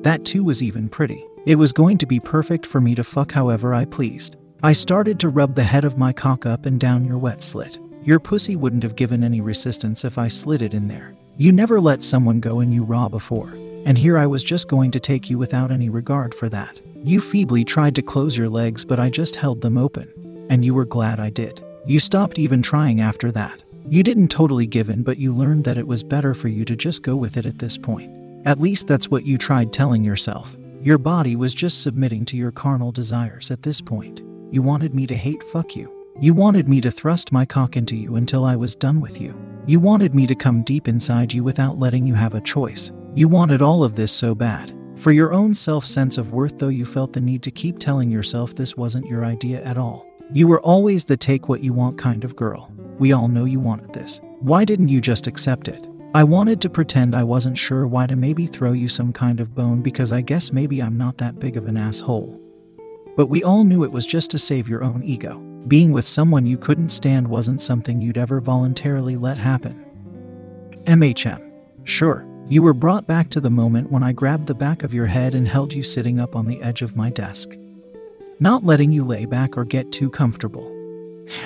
That 0.00 0.24
too 0.24 0.42
was 0.42 0.62
even 0.62 0.88
pretty. 0.88 1.26
It 1.44 1.56
was 1.56 1.74
going 1.74 1.98
to 1.98 2.06
be 2.06 2.20
perfect 2.20 2.64
for 2.64 2.80
me 2.80 2.94
to 2.94 3.04
fuck 3.04 3.32
however 3.32 3.74
I 3.74 3.84
pleased. 3.84 4.36
I 4.62 4.72
started 4.72 5.20
to 5.20 5.28
rub 5.28 5.56
the 5.56 5.62
head 5.62 5.84
of 5.84 5.98
my 5.98 6.14
cock 6.14 6.46
up 6.46 6.64
and 6.64 6.80
down 6.80 7.04
your 7.04 7.18
wet 7.18 7.42
slit. 7.42 7.78
Your 8.02 8.18
pussy 8.18 8.56
wouldn't 8.56 8.82
have 8.82 8.96
given 8.96 9.22
any 9.22 9.42
resistance 9.42 10.06
if 10.06 10.16
I 10.16 10.28
slid 10.28 10.62
it 10.62 10.72
in 10.72 10.88
there. 10.88 11.14
You 11.36 11.52
never 11.52 11.82
let 11.82 12.02
someone 12.02 12.40
go 12.40 12.60
in 12.60 12.72
you 12.72 12.82
raw 12.82 13.10
before, 13.10 13.50
and 13.84 13.98
here 13.98 14.16
I 14.16 14.26
was 14.26 14.42
just 14.42 14.68
going 14.68 14.90
to 14.92 15.00
take 15.00 15.28
you 15.28 15.36
without 15.36 15.70
any 15.70 15.90
regard 15.90 16.34
for 16.34 16.48
that. 16.48 16.80
You 17.04 17.20
feebly 17.20 17.64
tried 17.64 17.96
to 17.96 18.02
close 18.02 18.36
your 18.36 18.48
legs, 18.48 18.84
but 18.84 19.00
I 19.00 19.10
just 19.10 19.34
held 19.34 19.60
them 19.60 19.76
open, 19.76 20.46
and 20.48 20.64
you 20.64 20.72
were 20.72 20.84
glad 20.84 21.18
I 21.18 21.30
did. 21.30 21.60
You 21.84 21.98
stopped 21.98 22.38
even 22.38 22.62
trying 22.62 23.00
after 23.00 23.32
that. 23.32 23.64
You 23.88 24.04
didn't 24.04 24.28
totally 24.28 24.68
give 24.68 24.88
in, 24.88 25.02
but 25.02 25.18
you 25.18 25.34
learned 25.34 25.64
that 25.64 25.78
it 25.78 25.86
was 25.86 26.04
better 26.04 26.32
for 26.32 26.46
you 26.46 26.64
to 26.64 26.76
just 26.76 27.02
go 27.02 27.16
with 27.16 27.36
it 27.36 27.44
at 27.44 27.58
this 27.58 27.76
point. 27.76 28.12
At 28.46 28.60
least 28.60 28.86
that's 28.86 29.10
what 29.10 29.24
you 29.24 29.36
tried 29.36 29.72
telling 29.72 30.04
yourself. 30.04 30.56
Your 30.80 30.96
body 30.96 31.34
was 31.34 31.54
just 31.54 31.82
submitting 31.82 32.24
to 32.26 32.36
your 32.36 32.52
carnal 32.52 32.92
desires 32.92 33.50
at 33.50 33.62
this 33.62 33.80
point. 33.80 34.22
You 34.52 34.62
wanted 34.62 34.94
me 34.94 35.08
to 35.08 35.16
hate 35.16 35.42
fuck 35.42 35.74
you. 35.74 35.92
You 36.20 36.34
wanted 36.34 36.68
me 36.68 36.80
to 36.82 36.90
thrust 36.92 37.32
my 37.32 37.44
cock 37.44 37.76
into 37.76 37.96
you 37.96 38.14
until 38.14 38.44
I 38.44 38.54
was 38.54 38.76
done 38.76 39.00
with 39.00 39.20
you. 39.20 39.36
You 39.66 39.80
wanted 39.80 40.14
me 40.14 40.28
to 40.28 40.36
come 40.36 40.62
deep 40.62 40.86
inside 40.86 41.32
you 41.32 41.42
without 41.42 41.78
letting 41.78 42.06
you 42.06 42.14
have 42.14 42.34
a 42.34 42.40
choice. 42.40 42.92
You 43.14 43.26
wanted 43.26 43.60
all 43.60 43.82
of 43.82 43.96
this 43.96 44.12
so 44.12 44.36
bad. 44.36 44.72
For 45.02 45.10
your 45.10 45.32
own 45.32 45.52
self 45.52 45.84
sense 45.84 46.16
of 46.16 46.32
worth, 46.32 46.58
though, 46.58 46.68
you 46.68 46.84
felt 46.86 47.12
the 47.12 47.20
need 47.20 47.42
to 47.42 47.50
keep 47.50 47.80
telling 47.80 48.08
yourself 48.08 48.54
this 48.54 48.76
wasn't 48.76 49.08
your 49.08 49.24
idea 49.24 49.60
at 49.64 49.76
all. 49.76 50.06
You 50.32 50.46
were 50.46 50.60
always 50.60 51.04
the 51.04 51.16
take 51.16 51.48
what 51.48 51.60
you 51.60 51.72
want 51.72 51.98
kind 51.98 52.22
of 52.22 52.36
girl. 52.36 52.70
We 53.00 53.10
all 53.10 53.26
know 53.26 53.44
you 53.44 53.58
wanted 53.58 53.92
this. 53.92 54.20
Why 54.38 54.64
didn't 54.64 54.90
you 54.90 55.00
just 55.00 55.26
accept 55.26 55.66
it? 55.66 55.88
I 56.14 56.22
wanted 56.22 56.60
to 56.60 56.70
pretend 56.70 57.16
I 57.16 57.24
wasn't 57.24 57.58
sure 57.58 57.84
why 57.84 58.06
to 58.06 58.14
maybe 58.14 58.46
throw 58.46 58.74
you 58.74 58.88
some 58.88 59.12
kind 59.12 59.40
of 59.40 59.56
bone 59.56 59.82
because 59.82 60.12
I 60.12 60.20
guess 60.20 60.52
maybe 60.52 60.80
I'm 60.80 60.96
not 60.96 61.18
that 61.18 61.40
big 61.40 61.56
of 61.56 61.66
an 61.66 61.76
asshole. 61.76 62.40
But 63.16 63.26
we 63.26 63.42
all 63.42 63.64
knew 63.64 63.82
it 63.82 63.90
was 63.90 64.06
just 64.06 64.30
to 64.30 64.38
save 64.38 64.68
your 64.68 64.84
own 64.84 65.02
ego. 65.02 65.40
Being 65.66 65.90
with 65.90 66.04
someone 66.04 66.46
you 66.46 66.58
couldn't 66.58 66.90
stand 66.90 67.26
wasn't 67.26 67.60
something 67.60 68.00
you'd 68.00 68.18
ever 68.18 68.40
voluntarily 68.40 69.16
let 69.16 69.36
happen. 69.36 69.84
MHM. 70.84 71.50
Sure, 71.82 72.24
you 72.48 72.62
were 72.62 72.74
brought 72.74 73.06
back 73.06 73.30
to 73.30 73.40
the 73.40 73.50
moment 73.50 73.90
when 73.90 74.02
I 74.02 74.12
grabbed 74.12 74.46
the 74.46 74.54
back 74.54 74.82
of 74.82 74.92
your 74.92 75.06
head 75.06 75.34
and 75.34 75.48
held 75.48 75.72
you 75.72 75.82
sitting 75.82 76.20
up 76.20 76.36
on 76.36 76.46
the 76.46 76.60
edge 76.62 76.82
of 76.82 76.96
my 76.96 77.10
desk. 77.10 77.50
not 78.40 78.64
letting 78.64 78.90
you 78.90 79.04
lay 79.04 79.24
back 79.24 79.56
or 79.56 79.64
get 79.64 79.92
too 79.92 80.10
comfortable. 80.10 80.68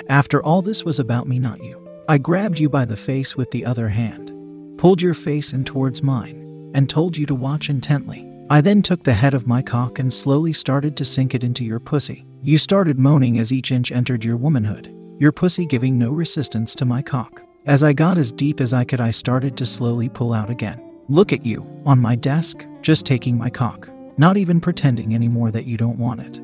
After 0.09 0.41
all, 0.43 0.63
this 0.63 0.83
was 0.83 0.97
about 0.99 1.27
me, 1.27 1.37
not 1.37 1.63
you. 1.63 1.87
I 2.09 2.17
grabbed 2.17 2.59
you 2.59 2.69
by 2.69 2.85
the 2.85 2.97
face 2.97 3.35
with 3.35 3.51
the 3.51 3.65
other 3.65 3.87
hand, 3.89 4.31
pulled 4.79 5.01
your 5.01 5.13
face 5.13 5.53
in 5.53 5.63
towards 5.63 6.01
mine, 6.01 6.71
and 6.73 6.89
told 6.89 7.15
you 7.15 7.27
to 7.27 7.35
watch 7.35 7.69
intently. 7.69 8.27
I 8.49 8.61
then 8.61 8.81
took 8.81 9.03
the 9.03 9.13
head 9.13 9.35
of 9.35 9.45
my 9.45 9.61
cock 9.61 9.99
and 9.99 10.11
slowly 10.11 10.53
started 10.53 10.97
to 10.97 11.05
sink 11.05 11.35
it 11.35 11.43
into 11.43 11.63
your 11.63 11.79
pussy. 11.79 12.25
You 12.41 12.57
started 12.57 12.97
moaning 12.97 13.37
as 13.37 13.53
each 13.53 13.71
inch 13.71 13.91
entered 13.91 14.25
your 14.25 14.37
womanhood, 14.37 14.91
your 15.19 15.31
pussy 15.31 15.67
giving 15.67 15.99
no 15.99 16.09
resistance 16.09 16.73
to 16.75 16.85
my 16.85 17.03
cock. 17.03 17.43
As 17.67 17.83
I 17.83 17.93
got 17.93 18.17
as 18.17 18.31
deep 18.31 18.59
as 18.59 18.73
I 18.73 18.85
could, 18.85 19.01
I 19.01 19.11
started 19.11 19.55
to 19.57 19.65
slowly 19.67 20.09
pull 20.09 20.33
out 20.33 20.49
again. 20.49 20.81
Look 21.09 21.31
at 21.31 21.45
you, 21.45 21.65
on 21.85 21.99
my 21.99 22.15
desk, 22.15 22.65
just 22.81 23.05
taking 23.05 23.37
my 23.37 23.49
cock, 23.49 23.89
not 24.17 24.35
even 24.35 24.59
pretending 24.59 25.15
anymore 25.15 25.51
that 25.51 25.65
you 25.65 25.77
don't 25.77 25.97
want 25.97 26.19
it. 26.19 26.41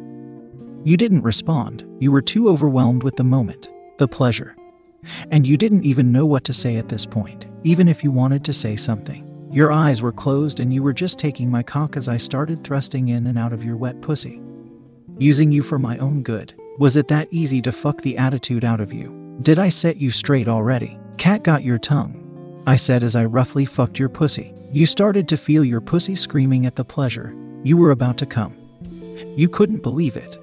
You 0.85 0.95
didn't 0.95 1.23
respond, 1.23 1.85
you 1.99 2.13
were 2.13 2.21
too 2.21 2.47
overwhelmed 2.47 3.03
with 3.03 3.17
the 3.17 3.25
moment, 3.25 3.69
the 3.97 4.07
pleasure. 4.07 4.55
And 5.31 5.45
you 5.45 5.57
didn't 5.57 5.83
even 5.83 6.13
know 6.13 6.25
what 6.25 6.45
to 6.45 6.53
say 6.53 6.77
at 6.77 6.87
this 6.87 7.05
point, 7.05 7.47
even 7.63 7.89
if 7.89 8.05
you 8.05 8.11
wanted 8.11 8.45
to 8.45 8.53
say 8.53 8.77
something. 8.77 9.29
Your 9.51 9.69
eyes 9.69 10.01
were 10.01 10.13
closed 10.13 10.61
and 10.61 10.73
you 10.73 10.81
were 10.81 10.93
just 10.93 11.19
taking 11.19 11.51
my 11.51 11.61
cock 11.61 11.97
as 11.97 12.07
I 12.07 12.15
started 12.15 12.63
thrusting 12.63 13.09
in 13.09 13.27
and 13.27 13.37
out 13.37 13.51
of 13.51 13.65
your 13.65 13.75
wet 13.75 14.01
pussy. 14.01 14.41
Using 15.17 15.51
you 15.51 15.61
for 15.61 15.77
my 15.77 15.97
own 15.97 16.23
good. 16.23 16.53
Was 16.79 16.95
it 16.95 17.09
that 17.09 17.27
easy 17.31 17.61
to 17.63 17.73
fuck 17.73 18.01
the 18.01 18.17
attitude 18.17 18.63
out 18.63 18.79
of 18.79 18.93
you? 18.93 19.37
Did 19.41 19.59
I 19.59 19.67
set 19.67 19.97
you 19.97 20.09
straight 20.09 20.47
already? 20.47 20.97
Cat 21.17 21.43
got 21.43 21.63
your 21.63 21.77
tongue. 21.77 22.22
I 22.65 22.77
said 22.77 23.03
as 23.03 23.15
I 23.15 23.25
roughly 23.25 23.65
fucked 23.65 23.99
your 23.99 24.09
pussy. 24.09 24.53
You 24.71 24.85
started 24.85 25.27
to 25.27 25.37
feel 25.37 25.65
your 25.65 25.81
pussy 25.81 26.15
screaming 26.15 26.65
at 26.65 26.75
the 26.75 26.85
pleasure. 26.85 27.35
You 27.63 27.75
were 27.77 27.91
about 27.91 28.17
to 28.19 28.25
come. 28.25 28.57
You 29.35 29.49
couldn't 29.49 29.83
believe 29.83 30.15
it. 30.15 30.37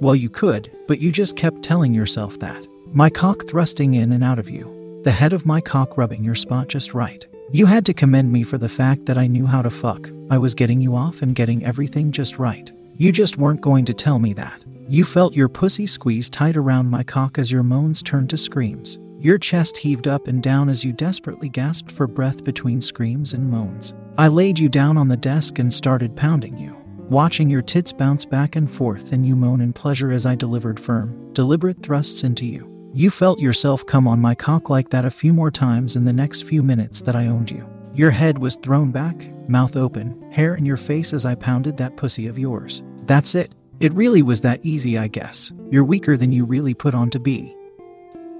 Well, 0.00 0.16
you 0.16 0.30
could, 0.30 0.70
but 0.88 0.98
you 0.98 1.12
just 1.12 1.36
kept 1.36 1.62
telling 1.62 1.92
yourself 1.92 2.38
that. 2.38 2.66
My 2.92 3.10
cock 3.10 3.46
thrusting 3.46 3.94
in 3.94 4.12
and 4.12 4.24
out 4.24 4.38
of 4.38 4.48
you, 4.48 5.00
the 5.04 5.12
head 5.12 5.32
of 5.32 5.46
my 5.46 5.60
cock 5.60 5.98
rubbing 5.98 6.24
your 6.24 6.34
spot 6.34 6.68
just 6.68 6.94
right. 6.94 7.26
You 7.52 7.66
had 7.66 7.86
to 7.86 7.94
commend 7.94 8.32
me 8.32 8.42
for 8.42 8.58
the 8.58 8.68
fact 8.68 9.06
that 9.06 9.18
I 9.18 9.26
knew 9.26 9.46
how 9.46 9.62
to 9.62 9.70
fuck. 9.70 10.10
I 10.30 10.38
was 10.38 10.54
getting 10.54 10.80
you 10.80 10.96
off 10.96 11.22
and 11.22 11.34
getting 11.34 11.64
everything 11.64 12.12
just 12.12 12.38
right. 12.38 12.72
You 12.96 13.12
just 13.12 13.36
weren't 13.36 13.60
going 13.60 13.84
to 13.84 13.94
tell 13.94 14.18
me 14.18 14.32
that. 14.32 14.64
You 14.88 15.04
felt 15.04 15.34
your 15.34 15.48
pussy 15.48 15.86
squeeze 15.86 16.30
tight 16.30 16.56
around 16.56 16.90
my 16.90 17.02
cock 17.02 17.38
as 17.38 17.52
your 17.52 17.62
moans 17.62 18.02
turned 18.02 18.30
to 18.30 18.36
screams. 18.36 18.98
Your 19.26 19.38
chest 19.38 19.78
heaved 19.78 20.06
up 20.06 20.28
and 20.28 20.40
down 20.40 20.68
as 20.68 20.84
you 20.84 20.92
desperately 20.92 21.48
gasped 21.48 21.90
for 21.90 22.06
breath 22.06 22.44
between 22.44 22.80
screams 22.80 23.32
and 23.32 23.50
moans. 23.50 23.92
I 24.16 24.28
laid 24.28 24.56
you 24.56 24.68
down 24.68 24.96
on 24.96 25.08
the 25.08 25.16
desk 25.16 25.58
and 25.58 25.74
started 25.74 26.14
pounding 26.14 26.56
you, 26.56 26.76
watching 27.08 27.50
your 27.50 27.60
tits 27.60 27.92
bounce 27.92 28.24
back 28.24 28.54
and 28.54 28.70
forth 28.70 29.10
and 29.10 29.26
you 29.26 29.34
moan 29.34 29.60
in 29.60 29.72
pleasure 29.72 30.12
as 30.12 30.26
I 30.26 30.36
delivered 30.36 30.78
firm, 30.78 31.32
deliberate 31.32 31.82
thrusts 31.82 32.22
into 32.22 32.46
you. 32.46 32.70
You 32.94 33.10
felt 33.10 33.40
yourself 33.40 33.84
come 33.84 34.06
on 34.06 34.20
my 34.20 34.36
cock 34.36 34.70
like 34.70 34.90
that 34.90 35.04
a 35.04 35.10
few 35.10 35.32
more 35.32 35.50
times 35.50 35.96
in 35.96 36.04
the 36.04 36.12
next 36.12 36.42
few 36.42 36.62
minutes 36.62 37.02
that 37.02 37.16
I 37.16 37.26
owned 37.26 37.50
you. 37.50 37.68
Your 37.94 38.12
head 38.12 38.38
was 38.38 38.54
thrown 38.54 38.92
back, 38.92 39.28
mouth 39.48 39.76
open, 39.76 40.30
hair 40.30 40.54
in 40.54 40.64
your 40.64 40.76
face 40.76 41.12
as 41.12 41.26
I 41.26 41.34
pounded 41.34 41.78
that 41.78 41.96
pussy 41.96 42.28
of 42.28 42.38
yours. 42.38 42.84
That's 43.06 43.34
it. 43.34 43.56
It 43.80 43.92
really 43.92 44.22
was 44.22 44.42
that 44.42 44.64
easy, 44.64 44.96
I 44.96 45.08
guess. 45.08 45.50
You're 45.68 45.82
weaker 45.82 46.16
than 46.16 46.30
you 46.30 46.44
really 46.44 46.74
put 46.74 46.94
on 46.94 47.10
to 47.10 47.18
be. 47.18 47.55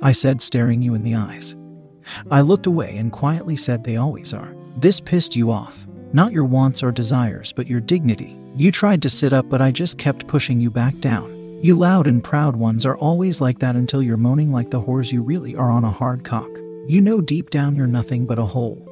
I 0.03 0.13
said, 0.13 0.41
staring 0.41 0.83
you 0.83 0.95
in 0.95 1.03
the 1.03 1.15
eyes. 1.15 1.57
I 2.31 2.41
looked 2.41 2.67
away 2.67 2.97
and 2.97 3.11
quietly 3.11 3.57
said, 3.57 3.83
They 3.83 3.97
always 3.97 4.33
are. 4.33 4.55
This 4.77 5.01
pissed 5.01 5.37
you 5.37 5.51
off. 5.51 5.87
Not 6.13 6.33
your 6.33 6.45
wants 6.45 6.83
or 6.83 6.93
desires, 6.93 7.53
but 7.53 7.67
your 7.67 7.81
dignity. 7.81 8.39
You 8.55 8.71
tried 8.71 9.03
to 9.03 9.11
sit 9.11 9.33
up, 9.33 9.49
but 9.49 9.61
I 9.61 9.71
just 9.71 9.99
kept 9.99 10.27
pushing 10.27 10.61
you 10.61 10.71
back 10.71 10.99
down. 11.01 11.59
You 11.63 11.75
loud 11.75 12.07
and 12.07 12.23
proud 12.23 12.57
ones 12.57 12.87
are 12.87 12.97
always 12.97 13.41
like 13.41 13.59
that 13.59 13.77
until 13.77 14.03
you're 14.03 14.17
moaning 14.17 14.53
like 14.53 14.71
the 14.71 14.81
whores 14.81 15.13
you 15.13 15.23
really 15.23 15.57
are 15.57 15.71
on 15.71 15.85
a 15.85 15.91
hard 15.91 16.25
cock. 16.25 16.51
You 16.87 17.01
know 17.01 17.21
deep 17.21 17.51
down 17.51 17.75
you're 17.75 17.87
nothing 17.87 18.27
but 18.27 18.39
a 18.39 18.45
hole. 18.45 18.87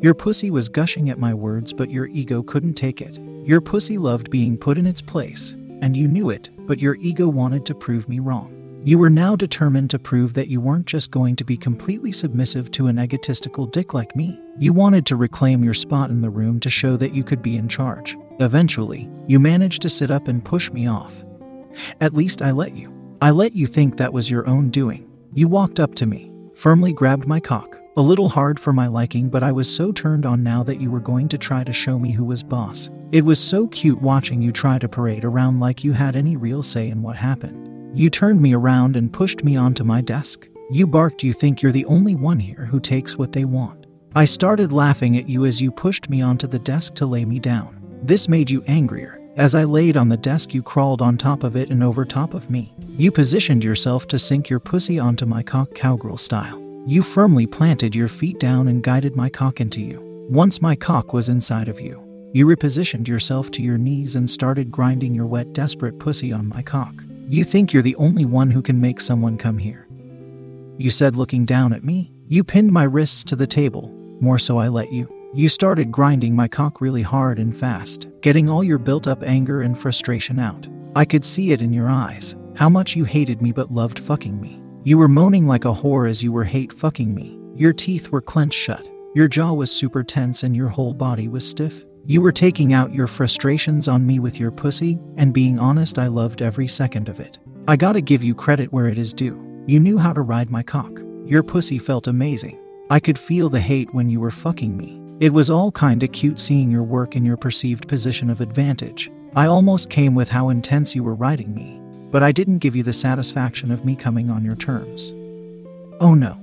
Your 0.00 0.14
pussy 0.14 0.50
was 0.50 0.68
gushing 0.68 1.10
at 1.10 1.18
my 1.18 1.34
words, 1.34 1.72
but 1.72 1.90
your 1.90 2.06
ego 2.06 2.42
couldn't 2.42 2.74
take 2.74 3.00
it. 3.00 3.18
Your 3.44 3.60
pussy 3.60 3.98
loved 3.98 4.30
being 4.30 4.56
put 4.56 4.78
in 4.78 4.86
its 4.86 5.02
place, 5.02 5.52
and 5.80 5.96
you 5.96 6.06
knew 6.06 6.30
it, 6.30 6.50
but 6.66 6.78
your 6.78 6.96
ego 7.00 7.28
wanted 7.28 7.66
to 7.66 7.74
prove 7.74 8.08
me 8.08 8.20
wrong. 8.20 8.61
You 8.84 8.98
were 8.98 9.10
now 9.10 9.36
determined 9.36 9.90
to 9.90 9.98
prove 10.00 10.34
that 10.34 10.48
you 10.48 10.60
weren't 10.60 10.86
just 10.86 11.12
going 11.12 11.36
to 11.36 11.44
be 11.44 11.56
completely 11.56 12.10
submissive 12.10 12.72
to 12.72 12.88
an 12.88 12.98
egotistical 12.98 13.64
dick 13.64 13.94
like 13.94 14.16
me. 14.16 14.40
You 14.58 14.72
wanted 14.72 15.06
to 15.06 15.16
reclaim 15.16 15.62
your 15.62 15.72
spot 15.72 16.10
in 16.10 16.20
the 16.20 16.30
room 16.30 16.58
to 16.58 16.68
show 16.68 16.96
that 16.96 17.14
you 17.14 17.22
could 17.22 17.42
be 17.42 17.56
in 17.56 17.68
charge. 17.68 18.16
Eventually, 18.40 19.08
you 19.28 19.38
managed 19.38 19.82
to 19.82 19.88
sit 19.88 20.10
up 20.10 20.26
and 20.26 20.44
push 20.44 20.72
me 20.72 20.88
off, 20.88 21.24
at 22.00 22.12
least 22.12 22.42
I 22.42 22.50
let 22.50 22.74
you. 22.74 22.92
I 23.22 23.30
let 23.30 23.54
you 23.54 23.68
think 23.68 23.96
that 23.96 24.12
was 24.12 24.28
your 24.28 24.48
own 24.48 24.70
doing. 24.70 25.08
You 25.32 25.46
walked 25.46 25.78
up 25.78 25.94
to 25.96 26.06
me, 26.06 26.32
firmly 26.56 26.92
grabbed 26.92 27.28
my 27.28 27.38
cock. 27.38 27.78
A 27.96 28.02
little 28.02 28.30
hard 28.30 28.58
for 28.58 28.72
my 28.72 28.88
liking, 28.88 29.28
but 29.28 29.44
I 29.44 29.52
was 29.52 29.72
so 29.72 29.92
turned 29.92 30.26
on 30.26 30.42
now 30.42 30.64
that 30.64 30.80
you 30.80 30.90
were 30.90 30.98
going 30.98 31.28
to 31.28 31.38
try 31.38 31.62
to 31.62 31.72
show 31.72 32.00
me 32.00 32.10
who 32.10 32.24
was 32.24 32.42
boss. 32.42 32.90
It 33.12 33.24
was 33.24 33.38
so 33.38 33.68
cute 33.68 34.02
watching 34.02 34.42
you 34.42 34.50
try 34.50 34.78
to 34.78 34.88
parade 34.88 35.24
around 35.24 35.60
like 35.60 35.84
you 35.84 35.92
had 35.92 36.16
any 36.16 36.36
real 36.36 36.64
say 36.64 36.88
in 36.88 37.02
what 37.02 37.16
happened. 37.16 37.71
You 37.94 38.08
turned 38.08 38.40
me 38.40 38.54
around 38.54 38.96
and 38.96 39.12
pushed 39.12 39.44
me 39.44 39.54
onto 39.56 39.84
my 39.84 40.00
desk. 40.00 40.48
You 40.70 40.86
barked, 40.86 41.22
You 41.22 41.34
think 41.34 41.60
you're 41.60 41.72
the 41.72 41.84
only 41.84 42.14
one 42.14 42.38
here 42.38 42.64
who 42.64 42.80
takes 42.80 43.18
what 43.18 43.32
they 43.32 43.44
want. 43.44 43.86
I 44.14 44.24
started 44.24 44.72
laughing 44.72 45.18
at 45.18 45.28
you 45.28 45.44
as 45.44 45.60
you 45.60 45.70
pushed 45.70 46.08
me 46.08 46.22
onto 46.22 46.46
the 46.46 46.58
desk 46.58 46.94
to 46.96 47.06
lay 47.06 47.26
me 47.26 47.38
down. 47.38 47.82
This 48.02 48.28
made 48.28 48.50
you 48.50 48.62
angrier. 48.66 49.20
As 49.36 49.54
I 49.54 49.64
laid 49.64 49.98
on 49.98 50.08
the 50.08 50.16
desk, 50.16 50.54
you 50.54 50.62
crawled 50.62 51.02
on 51.02 51.18
top 51.18 51.44
of 51.44 51.54
it 51.54 51.68
and 51.68 51.82
over 51.82 52.06
top 52.06 52.32
of 52.32 52.48
me. 52.48 52.74
You 52.88 53.10
positioned 53.10 53.62
yourself 53.62 54.08
to 54.08 54.18
sink 54.18 54.48
your 54.48 54.60
pussy 54.60 54.98
onto 54.98 55.26
my 55.26 55.42
cock 55.42 55.74
cowgirl 55.74 56.16
style. 56.16 56.62
You 56.86 57.02
firmly 57.02 57.46
planted 57.46 57.94
your 57.94 58.08
feet 58.08 58.40
down 58.40 58.68
and 58.68 58.82
guided 58.82 59.16
my 59.16 59.28
cock 59.28 59.60
into 59.60 59.82
you. 59.82 60.00
Once 60.30 60.62
my 60.62 60.74
cock 60.74 61.12
was 61.12 61.28
inside 61.28 61.68
of 61.68 61.80
you, 61.80 62.02
you 62.32 62.46
repositioned 62.46 63.06
yourself 63.06 63.50
to 63.50 63.62
your 63.62 63.76
knees 63.76 64.16
and 64.16 64.28
started 64.28 64.70
grinding 64.70 65.14
your 65.14 65.26
wet, 65.26 65.52
desperate 65.52 65.98
pussy 65.98 66.32
on 66.32 66.48
my 66.48 66.62
cock. 66.62 66.94
You 67.32 67.44
think 67.44 67.72
you're 67.72 67.82
the 67.82 67.96
only 67.96 68.26
one 68.26 68.50
who 68.50 68.60
can 68.60 68.78
make 68.78 69.00
someone 69.00 69.38
come 69.38 69.56
here. 69.56 69.88
You 70.76 70.90
said, 70.90 71.16
looking 71.16 71.46
down 71.46 71.72
at 71.72 71.82
me. 71.82 72.12
You 72.28 72.44
pinned 72.44 72.70
my 72.70 72.82
wrists 72.82 73.24
to 73.24 73.36
the 73.36 73.46
table, 73.46 73.88
more 74.20 74.38
so 74.38 74.58
I 74.58 74.68
let 74.68 74.92
you. 74.92 75.10
You 75.32 75.48
started 75.48 75.90
grinding 75.90 76.36
my 76.36 76.46
cock 76.46 76.82
really 76.82 77.00
hard 77.00 77.38
and 77.38 77.56
fast, 77.56 78.10
getting 78.20 78.50
all 78.50 78.62
your 78.62 78.76
built 78.76 79.08
up 79.08 79.22
anger 79.22 79.62
and 79.62 79.78
frustration 79.78 80.38
out. 80.38 80.68
I 80.94 81.06
could 81.06 81.24
see 81.24 81.52
it 81.52 81.62
in 81.62 81.72
your 81.72 81.88
eyes, 81.88 82.36
how 82.54 82.68
much 82.68 82.96
you 82.96 83.04
hated 83.04 83.40
me 83.40 83.50
but 83.50 83.72
loved 83.72 83.98
fucking 83.98 84.38
me. 84.38 84.60
You 84.84 84.98
were 84.98 85.08
moaning 85.08 85.46
like 85.46 85.64
a 85.64 85.72
whore 85.72 86.10
as 86.10 86.22
you 86.22 86.32
were 86.32 86.44
hate 86.44 86.74
fucking 86.74 87.14
me. 87.14 87.38
Your 87.56 87.72
teeth 87.72 88.10
were 88.10 88.20
clenched 88.20 88.58
shut, 88.58 88.86
your 89.14 89.26
jaw 89.26 89.54
was 89.54 89.70
super 89.70 90.04
tense, 90.04 90.42
and 90.42 90.54
your 90.54 90.68
whole 90.68 90.92
body 90.92 91.28
was 91.28 91.48
stiff. 91.48 91.86
You 92.04 92.20
were 92.20 92.32
taking 92.32 92.72
out 92.72 92.92
your 92.92 93.06
frustrations 93.06 93.86
on 93.86 94.04
me 94.04 94.18
with 94.18 94.40
your 94.40 94.50
pussy, 94.50 94.98
and 95.16 95.32
being 95.32 95.58
honest, 95.58 96.00
I 96.00 96.08
loved 96.08 96.42
every 96.42 96.66
second 96.66 97.08
of 97.08 97.20
it. 97.20 97.38
I 97.68 97.76
gotta 97.76 98.00
give 98.00 98.24
you 98.24 98.34
credit 98.34 98.72
where 98.72 98.88
it 98.88 98.98
is 98.98 99.14
due. 99.14 99.40
You 99.68 99.78
knew 99.78 99.98
how 99.98 100.12
to 100.12 100.20
ride 100.20 100.50
my 100.50 100.64
cock. 100.64 100.90
Your 101.24 101.44
pussy 101.44 101.78
felt 101.78 102.08
amazing. 102.08 102.58
I 102.90 102.98
could 102.98 103.18
feel 103.18 103.48
the 103.48 103.60
hate 103.60 103.94
when 103.94 104.10
you 104.10 104.18
were 104.18 104.32
fucking 104.32 104.76
me. 104.76 105.00
It 105.20 105.32
was 105.32 105.48
all 105.48 105.70
kinda 105.70 106.08
cute 106.08 106.40
seeing 106.40 106.72
your 106.72 106.82
work 106.82 107.14
in 107.14 107.24
your 107.24 107.36
perceived 107.36 107.86
position 107.86 108.30
of 108.30 108.40
advantage. 108.40 109.08
I 109.36 109.46
almost 109.46 109.88
came 109.88 110.16
with 110.16 110.28
how 110.28 110.48
intense 110.48 110.96
you 110.96 111.04
were 111.04 111.14
riding 111.14 111.54
me, 111.54 111.80
but 112.10 112.24
I 112.24 112.32
didn't 112.32 112.58
give 112.58 112.74
you 112.74 112.82
the 112.82 112.92
satisfaction 112.92 113.70
of 113.70 113.84
me 113.84 113.94
coming 113.94 114.28
on 114.28 114.44
your 114.44 114.56
terms. 114.56 115.14
Oh 116.00 116.14
no. 116.14 116.41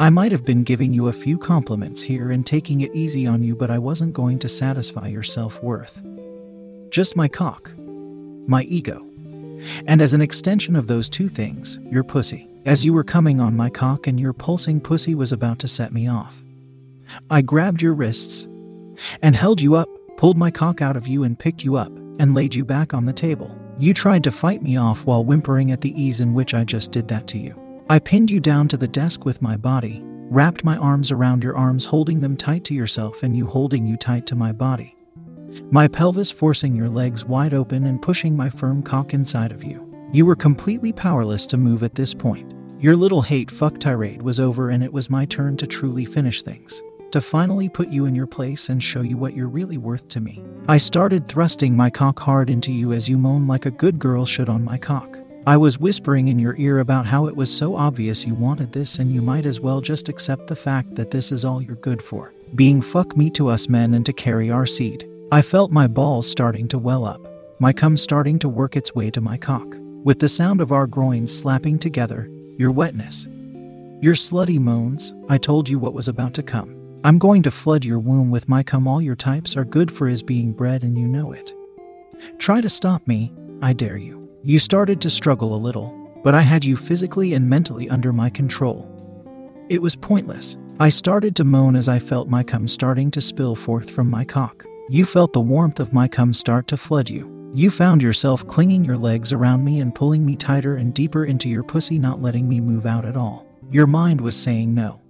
I 0.00 0.08
might 0.08 0.32
have 0.32 0.46
been 0.46 0.64
giving 0.64 0.94
you 0.94 1.08
a 1.08 1.12
few 1.12 1.36
compliments 1.36 2.00
here 2.00 2.30
and 2.30 2.46
taking 2.46 2.80
it 2.80 2.94
easy 2.94 3.26
on 3.26 3.42
you, 3.42 3.54
but 3.54 3.70
I 3.70 3.78
wasn't 3.78 4.14
going 4.14 4.38
to 4.38 4.48
satisfy 4.48 5.08
your 5.08 5.22
self 5.22 5.62
worth. 5.62 6.00
Just 6.88 7.16
my 7.16 7.28
cock, 7.28 7.70
my 7.76 8.62
ego. 8.62 9.06
And 9.86 10.00
as 10.00 10.14
an 10.14 10.22
extension 10.22 10.74
of 10.74 10.86
those 10.86 11.10
two 11.10 11.28
things, 11.28 11.78
your 11.82 12.02
pussy. 12.02 12.48
As 12.64 12.82
you 12.82 12.94
were 12.94 13.04
coming 13.04 13.40
on 13.40 13.54
my 13.54 13.68
cock 13.68 14.06
and 14.06 14.18
your 14.18 14.32
pulsing 14.32 14.80
pussy 14.80 15.14
was 15.14 15.32
about 15.32 15.58
to 15.58 15.68
set 15.68 15.92
me 15.92 16.08
off. 16.08 16.42
I 17.28 17.42
grabbed 17.42 17.82
your 17.82 17.92
wrists 17.92 18.48
and 19.20 19.36
held 19.36 19.60
you 19.60 19.74
up, 19.74 19.90
pulled 20.16 20.38
my 20.38 20.50
cock 20.50 20.80
out 20.80 20.96
of 20.96 21.06
you, 21.06 21.24
and 21.24 21.38
picked 21.38 21.62
you 21.62 21.76
up 21.76 21.94
and 22.18 22.34
laid 22.34 22.54
you 22.54 22.64
back 22.64 22.94
on 22.94 23.04
the 23.04 23.12
table. 23.12 23.54
You 23.78 23.92
tried 23.92 24.24
to 24.24 24.32
fight 24.32 24.62
me 24.62 24.78
off 24.78 25.04
while 25.04 25.26
whimpering 25.26 25.72
at 25.72 25.82
the 25.82 25.92
ease 26.02 26.20
in 26.20 26.32
which 26.32 26.54
I 26.54 26.64
just 26.64 26.90
did 26.90 27.08
that 27.08 27.26
to 27.28 27.38
you. 27.38 27.59
I 27.90 27.98
pinned 27.98 28.30
you 28.30 28.38
down 28.38 28.68
to 28.68 28.76
the 28.76 28.86
desk 28.86 29.24
with 29.24 29.42
my 29.42 29.56
body, 29.56 30.00
wrapped 30.04 30.64
my 30.64 30.76
arms 30.76 31.10
around 31.10 31.42
your 31.42 31.56
arms, 31.56 31.84
holding 31.84 32.20
them 32.20 32.36
tight 32.36 32.62
to 32.66 32.74
yourself, 32.74 33.24
and 33.24 33.36
you 33.36 33.48
holding 33.48 33.84
you 33.84 33.96
tight 33.96 34.26
to 34.26 34.36
my 34.36 34.52
body. 34.52 34.94
My 35.72 35.88
pelvis 35.88 36.30
forcing 36.30 36.76
your 36.76 36.88
legs 36.88 37.24
wide 37.24 37.52
open 37.52 37.86
and 37.86 38.00
pushing 38.00 38.36
my 38.36 38.48
firm 38.48 38.80
cock 38.80 39.12
inside 39.12 39.50
of 39.50 39.64
you. 39.64 39.92
You 40.12 40.24
were 40.24 40.36
completely 40.36 40.92
powerless 40.92 41.46
to 41.46 41.56
move 41.56 41.82
at 41.82 41.96
this 41.96 42.14
point. 42.14 42.54
Your 42.78 42.94
little 42.94 43.22
hate 43.22 43.50
fuck 43.50 43.80
tirade 43.80 44.22
was 44.22 44.38
over, 44.38 44.70
and 44.70 44.84
it 44.84 44.92
was 44.92 45.10
my 45.10 45.24
turn 45.24 45.56
to 45.56 45.66
truly 45.66 46.04
finish 46.04 46.42
things. 46.42 46.80
to 47.10 47.20
finally 47.20 47.68
put 47.68 47.88
you 47.88 48.06
in 48.06 48.14
your 48.14 48.28
place 48.28 48.68
and 48.68 48.80
show 48.80 49.00
you 49.00 49.16
what 49.16 49.34
you're 49.34 49.48
really 49.48 49.78
worth 49.78 50.06
to 50.06 50.20
me. 50.20 50.44
I 50.68 50.78
started 50.78 51.26
thrusting 51.26 51.76
my 51.76 51.90
cock 51.90 52.20
hard 52.20 52.48
into 52.48 52.72
you 52.72 52.92
as 52.92 53.08
you 53.08 53.18
moan 53.18 53.48
like 53.48 53.66
a 53.66 53.70
good 53.72 53.98
girl 53.98 54.24
should 54.24 54.48
on 54.48 54.64
my 54.64 54.78
cock. 54.78 55.19
I 55.46 55.56
was 55.56 55.78
whispering 55.78 56.28
in 56.28 56.38
your 56.38 56.54
ear 56.58 56.80
about 56.80 57.06
how 57.06 57.26
it 57.26 57.34
was 57.34 57.54
so 57.54 57.74
obvious 57.74 58.26
you 58.26 58.34
wanted 58.34 58.72
this 58.72 58.98
and 58.98 59.10
you 59.10 59.22
might 59.22 59.46
as 59.46 59.58
well 59.58 59.80
just 59.80 60.10
accept 60.10 60.46
the 60.46 60.56
fact 60.56 60.94
that 60.96 61.10
this 61.10 61.32
is 61.32 61.46
all 61.46 61.62
you're 61.62 61.76
good 61.76 62.02
for. 62.02 62.34
Being 62.54 62.82
fuck 62.82 63.16
me 63.16 63.30
to 63.30 63.48
us 63.48 63.68
men 63.68 63.94
and 63.94 64.04
to 64.04 64.12
carry 64.12 64.50
our 64.50 64.66
seed. 64.66 65.08
I 65.32 65.40
felt 65.40 65.70
my 65.70 65.86
balls 65.86 66.30
starting 66.30 66.68
to 66.68 66.78
well 66.78 67.06
up, 67.06 67.26
my 67.58 67.72
cum 67.72 67.96
starting 67.96 68.38
to 68.40 68.50
work 68.50 68.76
its 68.76 68.94
way 68.94 69.10
to 69.12 69.22
my 69.22 69.38
cock. 69.38 69.66
With 70.04 70.18
the 70.18 70.28
sound 70.28 70.60
of 70.60 70.72
our 70.72 70.86
groins 70.86 71.36
slapping 71.36 71.78
together, 71.78 72.28
your 72.58 72.70
wetness, 72.70 73.26
your 74.02 74.14
slutty 74.14 74.58
moans, 74.58 75.14
I 75.30 75.38
told 75.38 75.70
you 75.70 75.78
what 75.78 75.94
was 75.94 76.08
about 76.08 76.34
to 76.34 76.42
come. 76.42 76.76
I'm 77.02 77.18
going 77.18 77.42
to 77.44 77.50
flood 77.50 77.84
your 77.84 77.98
womb 77.98 78.30
with 78.30 78.48
my 78.48 78.62
cum. 78.62 78.86
All 78.86 79.00
your 79.00 79.16
types 79.16 79.56
are 79.56 79.64
good 79.64 79.90
for 79.90 80.06
is 80.06 80.22
being 80.22 80.52
bred, 80.52 80.82
and 80.82 80.98
you 80.98 81.08
know 81.08 81.32
it. 81.32 81.54
Try 82.38 82.60
to 82.60 82.68
stop 82.68 83.06
me, 83.06 83.32
I 83.62 83.72
dare 83.72 83.96
you. 83.96 84.19
You 84.42 84.58
started 84.58 85.02
to 85.02 85.10
struggle 85.10 85.54
a 85.54 85.60
little, 85.60 85.94
but 86.24 86.34
I 86.34 86.40
had 86.40 86.64
you 86.64 86.74
physically 86.74 87.34
and 87.34 87.46
mentally 87.46 87.90
under 87.90 88.10
my 88.10 88.30
control. 88.30 88.88
It 89.68 89.82
was 89.82 89.94
pointless. 89.94 90.56
I 90.78 90.88
started 90.88 91.36
to 91.36 91.44
moan 91.44 91.76
as 91.76 91.88
I 91.88 91.98
felt 91.98 92.30
my 92.30 92.42
cum 92.42 92.66
starting 92.66 93.10
to 93.10 93.20
spill 93.20 93.54
forth 93.54 93.90
from 93.90 94.08
my 94.08 94.24
cock. 94.24 94.64
You 94.88 95.04
felt 95.04 95.34
the 95.34 95.42
warmth 95.42 95.78
of 95.78 95.92
my 95.92 96.08
cum 96.08 96.32
start 96.32 96.66
to 96.68 96.78
flood 96.78 97.10
you. 97.10 97.50
You 97.52 97.70
found 97.70 98.02
yourself 98.02 98.46
clinging 98.46 98.82
your 98.82 98.96
legs 98.96 99.30
around 99.30 99.62
me 99.62 99.78
and 99.80 99.94
pulling 99.94 100.24
me 100.24 100.36
tighter 100.36 100.76
and 100.76 100.94
deeper 100.94 101.26
into 101.26 101.50
your 101.50 101.62
pussy, 101.62 101.98
not 101.98 102.22
letting 102.22 102.48
me 102.48 102.60
move 102.60 102.86
out 102.86 103.04
at 103.04 103.18
all. 103.18 103.46
Your 103.70 103.86
mind 103.86 104.22
was 104.22 104.36
saying 104.36 104.74
no. 104.74 105.02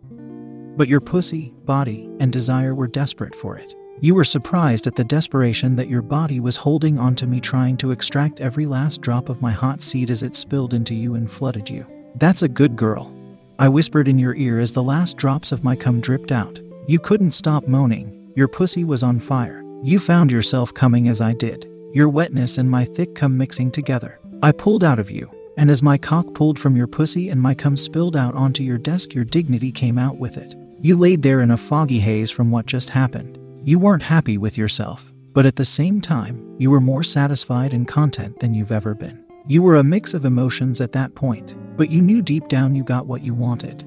But 0.76 0.88
your 0.88 1.00
pussy, 1.00 1.54
body, 1.64 2.10
and 2.18 2.32
desire 2.32 2.75
were 2.75 2.88
desperate 2.88 3.37
for 3.37 3.56
it. 3.56 3.76
You 4.02 4.14
were 4.14 4.25
surprised 4.25 4.87
at 4.87 4.95
the 4.95 5.04
desperation 5.04 5.76
that 5.76 5.88
your 5.88 6.00
body 6.00 6.40
was 6.40 6.57
holding 6.57 6.99
onto 6.99 7.26
me, 7.26 7.38
trying 7.38 7.76
to 7.78 7.90
extract 7.90 8.40
every 8.40 8.64
last 8.64 9.02
drop 9.02 9.28
of 9.28 9.42
my 9.42 9.50
hot 9.50 9.83
seed 9.83 10.09
as 10.09 10.23
it 10.23 10.35
spilled 10.35 10.73
into 10.73 10.95
you 10.95 11.16
and 11.16 11.30
flooded 11.30 11.69
you. 11.69 11.87
That's 12.14 12.42
a 12.42 12.49
good 12.49 12.76
girl. 12.76 13.14
I 13.59 13.69
whispered 13.69 14.09
in 14.09 14.19
your 14.19 14.35
ear 14.37 14.59
as 14.59 14.73
the 14.73 14.83
last 14.83 15.19
drops 15.19 15.52
of 15.52 15.64
my 15.64 15.76
cum 15.76 16.00
dripped 16.00 16.33
out. 16.33 16.59
You 16.88 16.99
couldn't 16.99 17.33
stop 17.33 17.69
moaning. 17.69 18.33
Your 18.35 18.49
pussy 18.49 18.85
was 18.85 19.02
on 19.02 19.21
fire. 19.21 19.62
You 19.83 19.99
found 19.99 20.33
yourself 20.33 20.73
coming 20.73 21.09
as 21.09 21.21
I 21.21 21.35
did, 21.35 21.71
your 21.92 22.09
wetness 22.09 22.57
and 22.57 22.71
my 22.71 22.87
thick 22.87 23.14
cum 23.14 23.37
mixing 23.37 23.71
together. 23.71 24.19
I 24.42 24.52
pulled 24.52 24.83
out 24.83 24.99
of 24.99 25.11
you, 25.11 25.30
and 25.59 25.71
as 25.71 25.83
my 25.83 25.99
cock 25.99 26.33
pulled 26.33 26.59
from 26.59 26.75
your 26.75 26.87
pussy 26.87 27.28
and 27.28 27.40
my 27.40 27.54
cum 27.54 27.76
spilled 27.76 28.16
out 28.16 28.35
onto 28.35 28.62
your 28.62 28.78
desk, 28.78 29.12
your 29.12 29.25
dignity 29.25 29.71
came 29.71 29.99
out 29.99 30.16
with 30.16 30.38
it. 30.38 30.54
You 30.80 30.97
laid 30.97 31.23
there 31.23 31.42
in 31.42 31.50
a 31.50 31.59
foggy 31.59 32.00
haze 32.00 32.30
from 32.30 32.50
what 32.50 32.64
just 32.64 32.88
happened. 32.88 33.37
You 33.62 33.79
weren't 33.79 34.02
happy 34.02 34.38
with 34.38 34.57
yourself, 34.57 35.12
but 35.35 35.45
at 35.45 35.57
the 35.57 35.67
same 35.67 36.00
time, 36.00 36.57
you 36.59 36.71
were 36.71 36.81
more 36.81 37.02
satisfied 37.02 37.75
and 37.75 37.87
content 37.87 38.40
than 38.40 38.55
you've 38.55 38.73
ever 38.73 38.95
been. 38.95 39.23
You 39.47 39.62
were 39.62 39.76
a 39.76 39.85
mix 39.85 40.14
of 40.14 40.25
emotions 40.25 40.81
at 40.81 40.93
that 40.93 41.14
point, 41.14 41.55
but 41.76 41.90
you 41.90 42.00
knew 42.00 42.23
deep 42.23 42.49
down 42.49 42.75
you 42.75 42.83
got 42.83 43.07
what 43.07 43.21
you 43.21 43.35
wanted. 43.35 43.85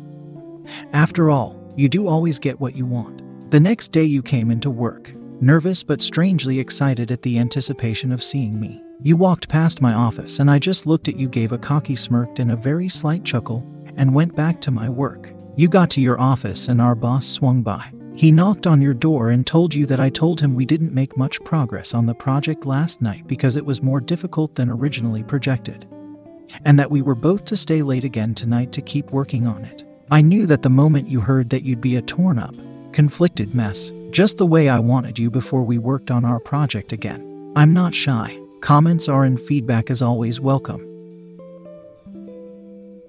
After 0.91 1.31
all, 1.31 1.59
you 1.75 1.89
do 1.89 2.07
always 2.07 2.37
get 2.37 2.59
what 2.59 2.75
you 2.75 2.85
want. 2.85 3.49
The 3.49 3.59
next 3.59 3.87
day 3.87 4.03
you 4.03 4.21
came 4.21 4.51
into 4.51 4.69
work, 4.69 5.11
nervous 5.41 5.81
but 5.81 6.01
strangely 6.01 6.59
excited 6.59 7.09
at 7.09 7.23
the 7.23 7.39
anticipation 7.39 8.11
of 8.11 8.23
seeing 8.23 8.59
me. 8.59 8.79
You 9.01 9.17
walked 9.17 9.49
past 9.49 9.81
my 9.81 9.93
office, 9.93 10.37
and 10.37 10.51
I 10.51 10.59
just 10.59 10.85
looked 10.85 11.07
at 11.07 11.17
you, 11.17 11.27
gave 11.27 11.51
a 11.51 11.57
cocky 11.57 11.95
smirk 11.95 12.37
and 12.37 12.51
a 12.51 12.55
very 12.55 12.89
slight 12.89 13.23
chuckle, 13.23 13.67
and 13.97 14.13
went 14.13 14.35
back 14.35 14.61
to 14.61 14.71
my 14.71 14.87
work. 14.87 15.33
You 15.55 15.67
got 15.67 15.89
to 15.91 16.01
your 16.01 16.21
office, 16.21 16.67
and 16.67 16.79
our 16.79 16.93
boss 16.93 17.25
swung 17.25 17.63
by. 17.63 17.91
He 18.15 18.31
knocked 18.31 18.67
on 18.67 18.79
your 18.79 18.93
door 18.93 19.29
and 19.29 19.45
told 19.45 19.73
you 19.73 19.87
that 19.87 19.99
I 19.99 20.09
told 20.09 20.39
him 20.39 20.53
we 20.53 20.65
didn't 20.65 20.93
make 20.93 21.17
much 21.17 21.43
progress 21.43 21.95
on 21.95 22.05
the 22.05 22.13
project 22.13 22.65
last 22.65 23.01
night 23.01 23.25
because 23.25 23.55
it 23.55 23.65
was 23.65 23.81
more 23.81 23.99
difficult 23.99 24.53
than 24.53 24.69
originally 24.69 25.23
projected, 25.23 25.87
and 26.63 26.77
that 26.77 26.91
we 26.91 27.01
were 27.01 27.15
both 27.15 27.43
to 27.45 27.57
stay 27.57 27.81
late 27.81 28.03
again 28.03 28.35
tonight 28.35 28.71
to 28.73 28.81
keep 28.81 29.11
working 29.11 29.47
on 29.47 29.65
it. 29.65 29.83
I 30.11 30.21
knew 30.21 30.45
that 30.45 30.61
the 30.61 30.69
moment 30.69 31.09
you 31.09 31.21
heard 31.21 31.49
that 31.49 31.63
you'd 31.63 31.81
be 31.81 31.95
a 31.95 32.03
torn 32.03 32.37
up, 32.37 32.53
conflicted 32.91 33.55
mess, 33.55 33.91
just 34.11 34.37
the 34.37 34.45
way 34.45 34.69
I 34.69 34.77
wanted 34.77 35.17
you 35.17 35.31
before 35.31 35.63
we 35.63 35.79
worked 35.79 36.11
on 36.11 36.23
our 36.23 36.39
project 36.39 36.93
again. 36.93 37.51
I'm 37.55 37.73
not 37.73 37.95
shy. 37.95 38.39
Comments 38.61 39.09
are 39.09 39.23
and 39.23 39.41
feedback 39.41 39.89
is 39.89 40.03
always 40.03 40.39
welcome. 40.39 40.92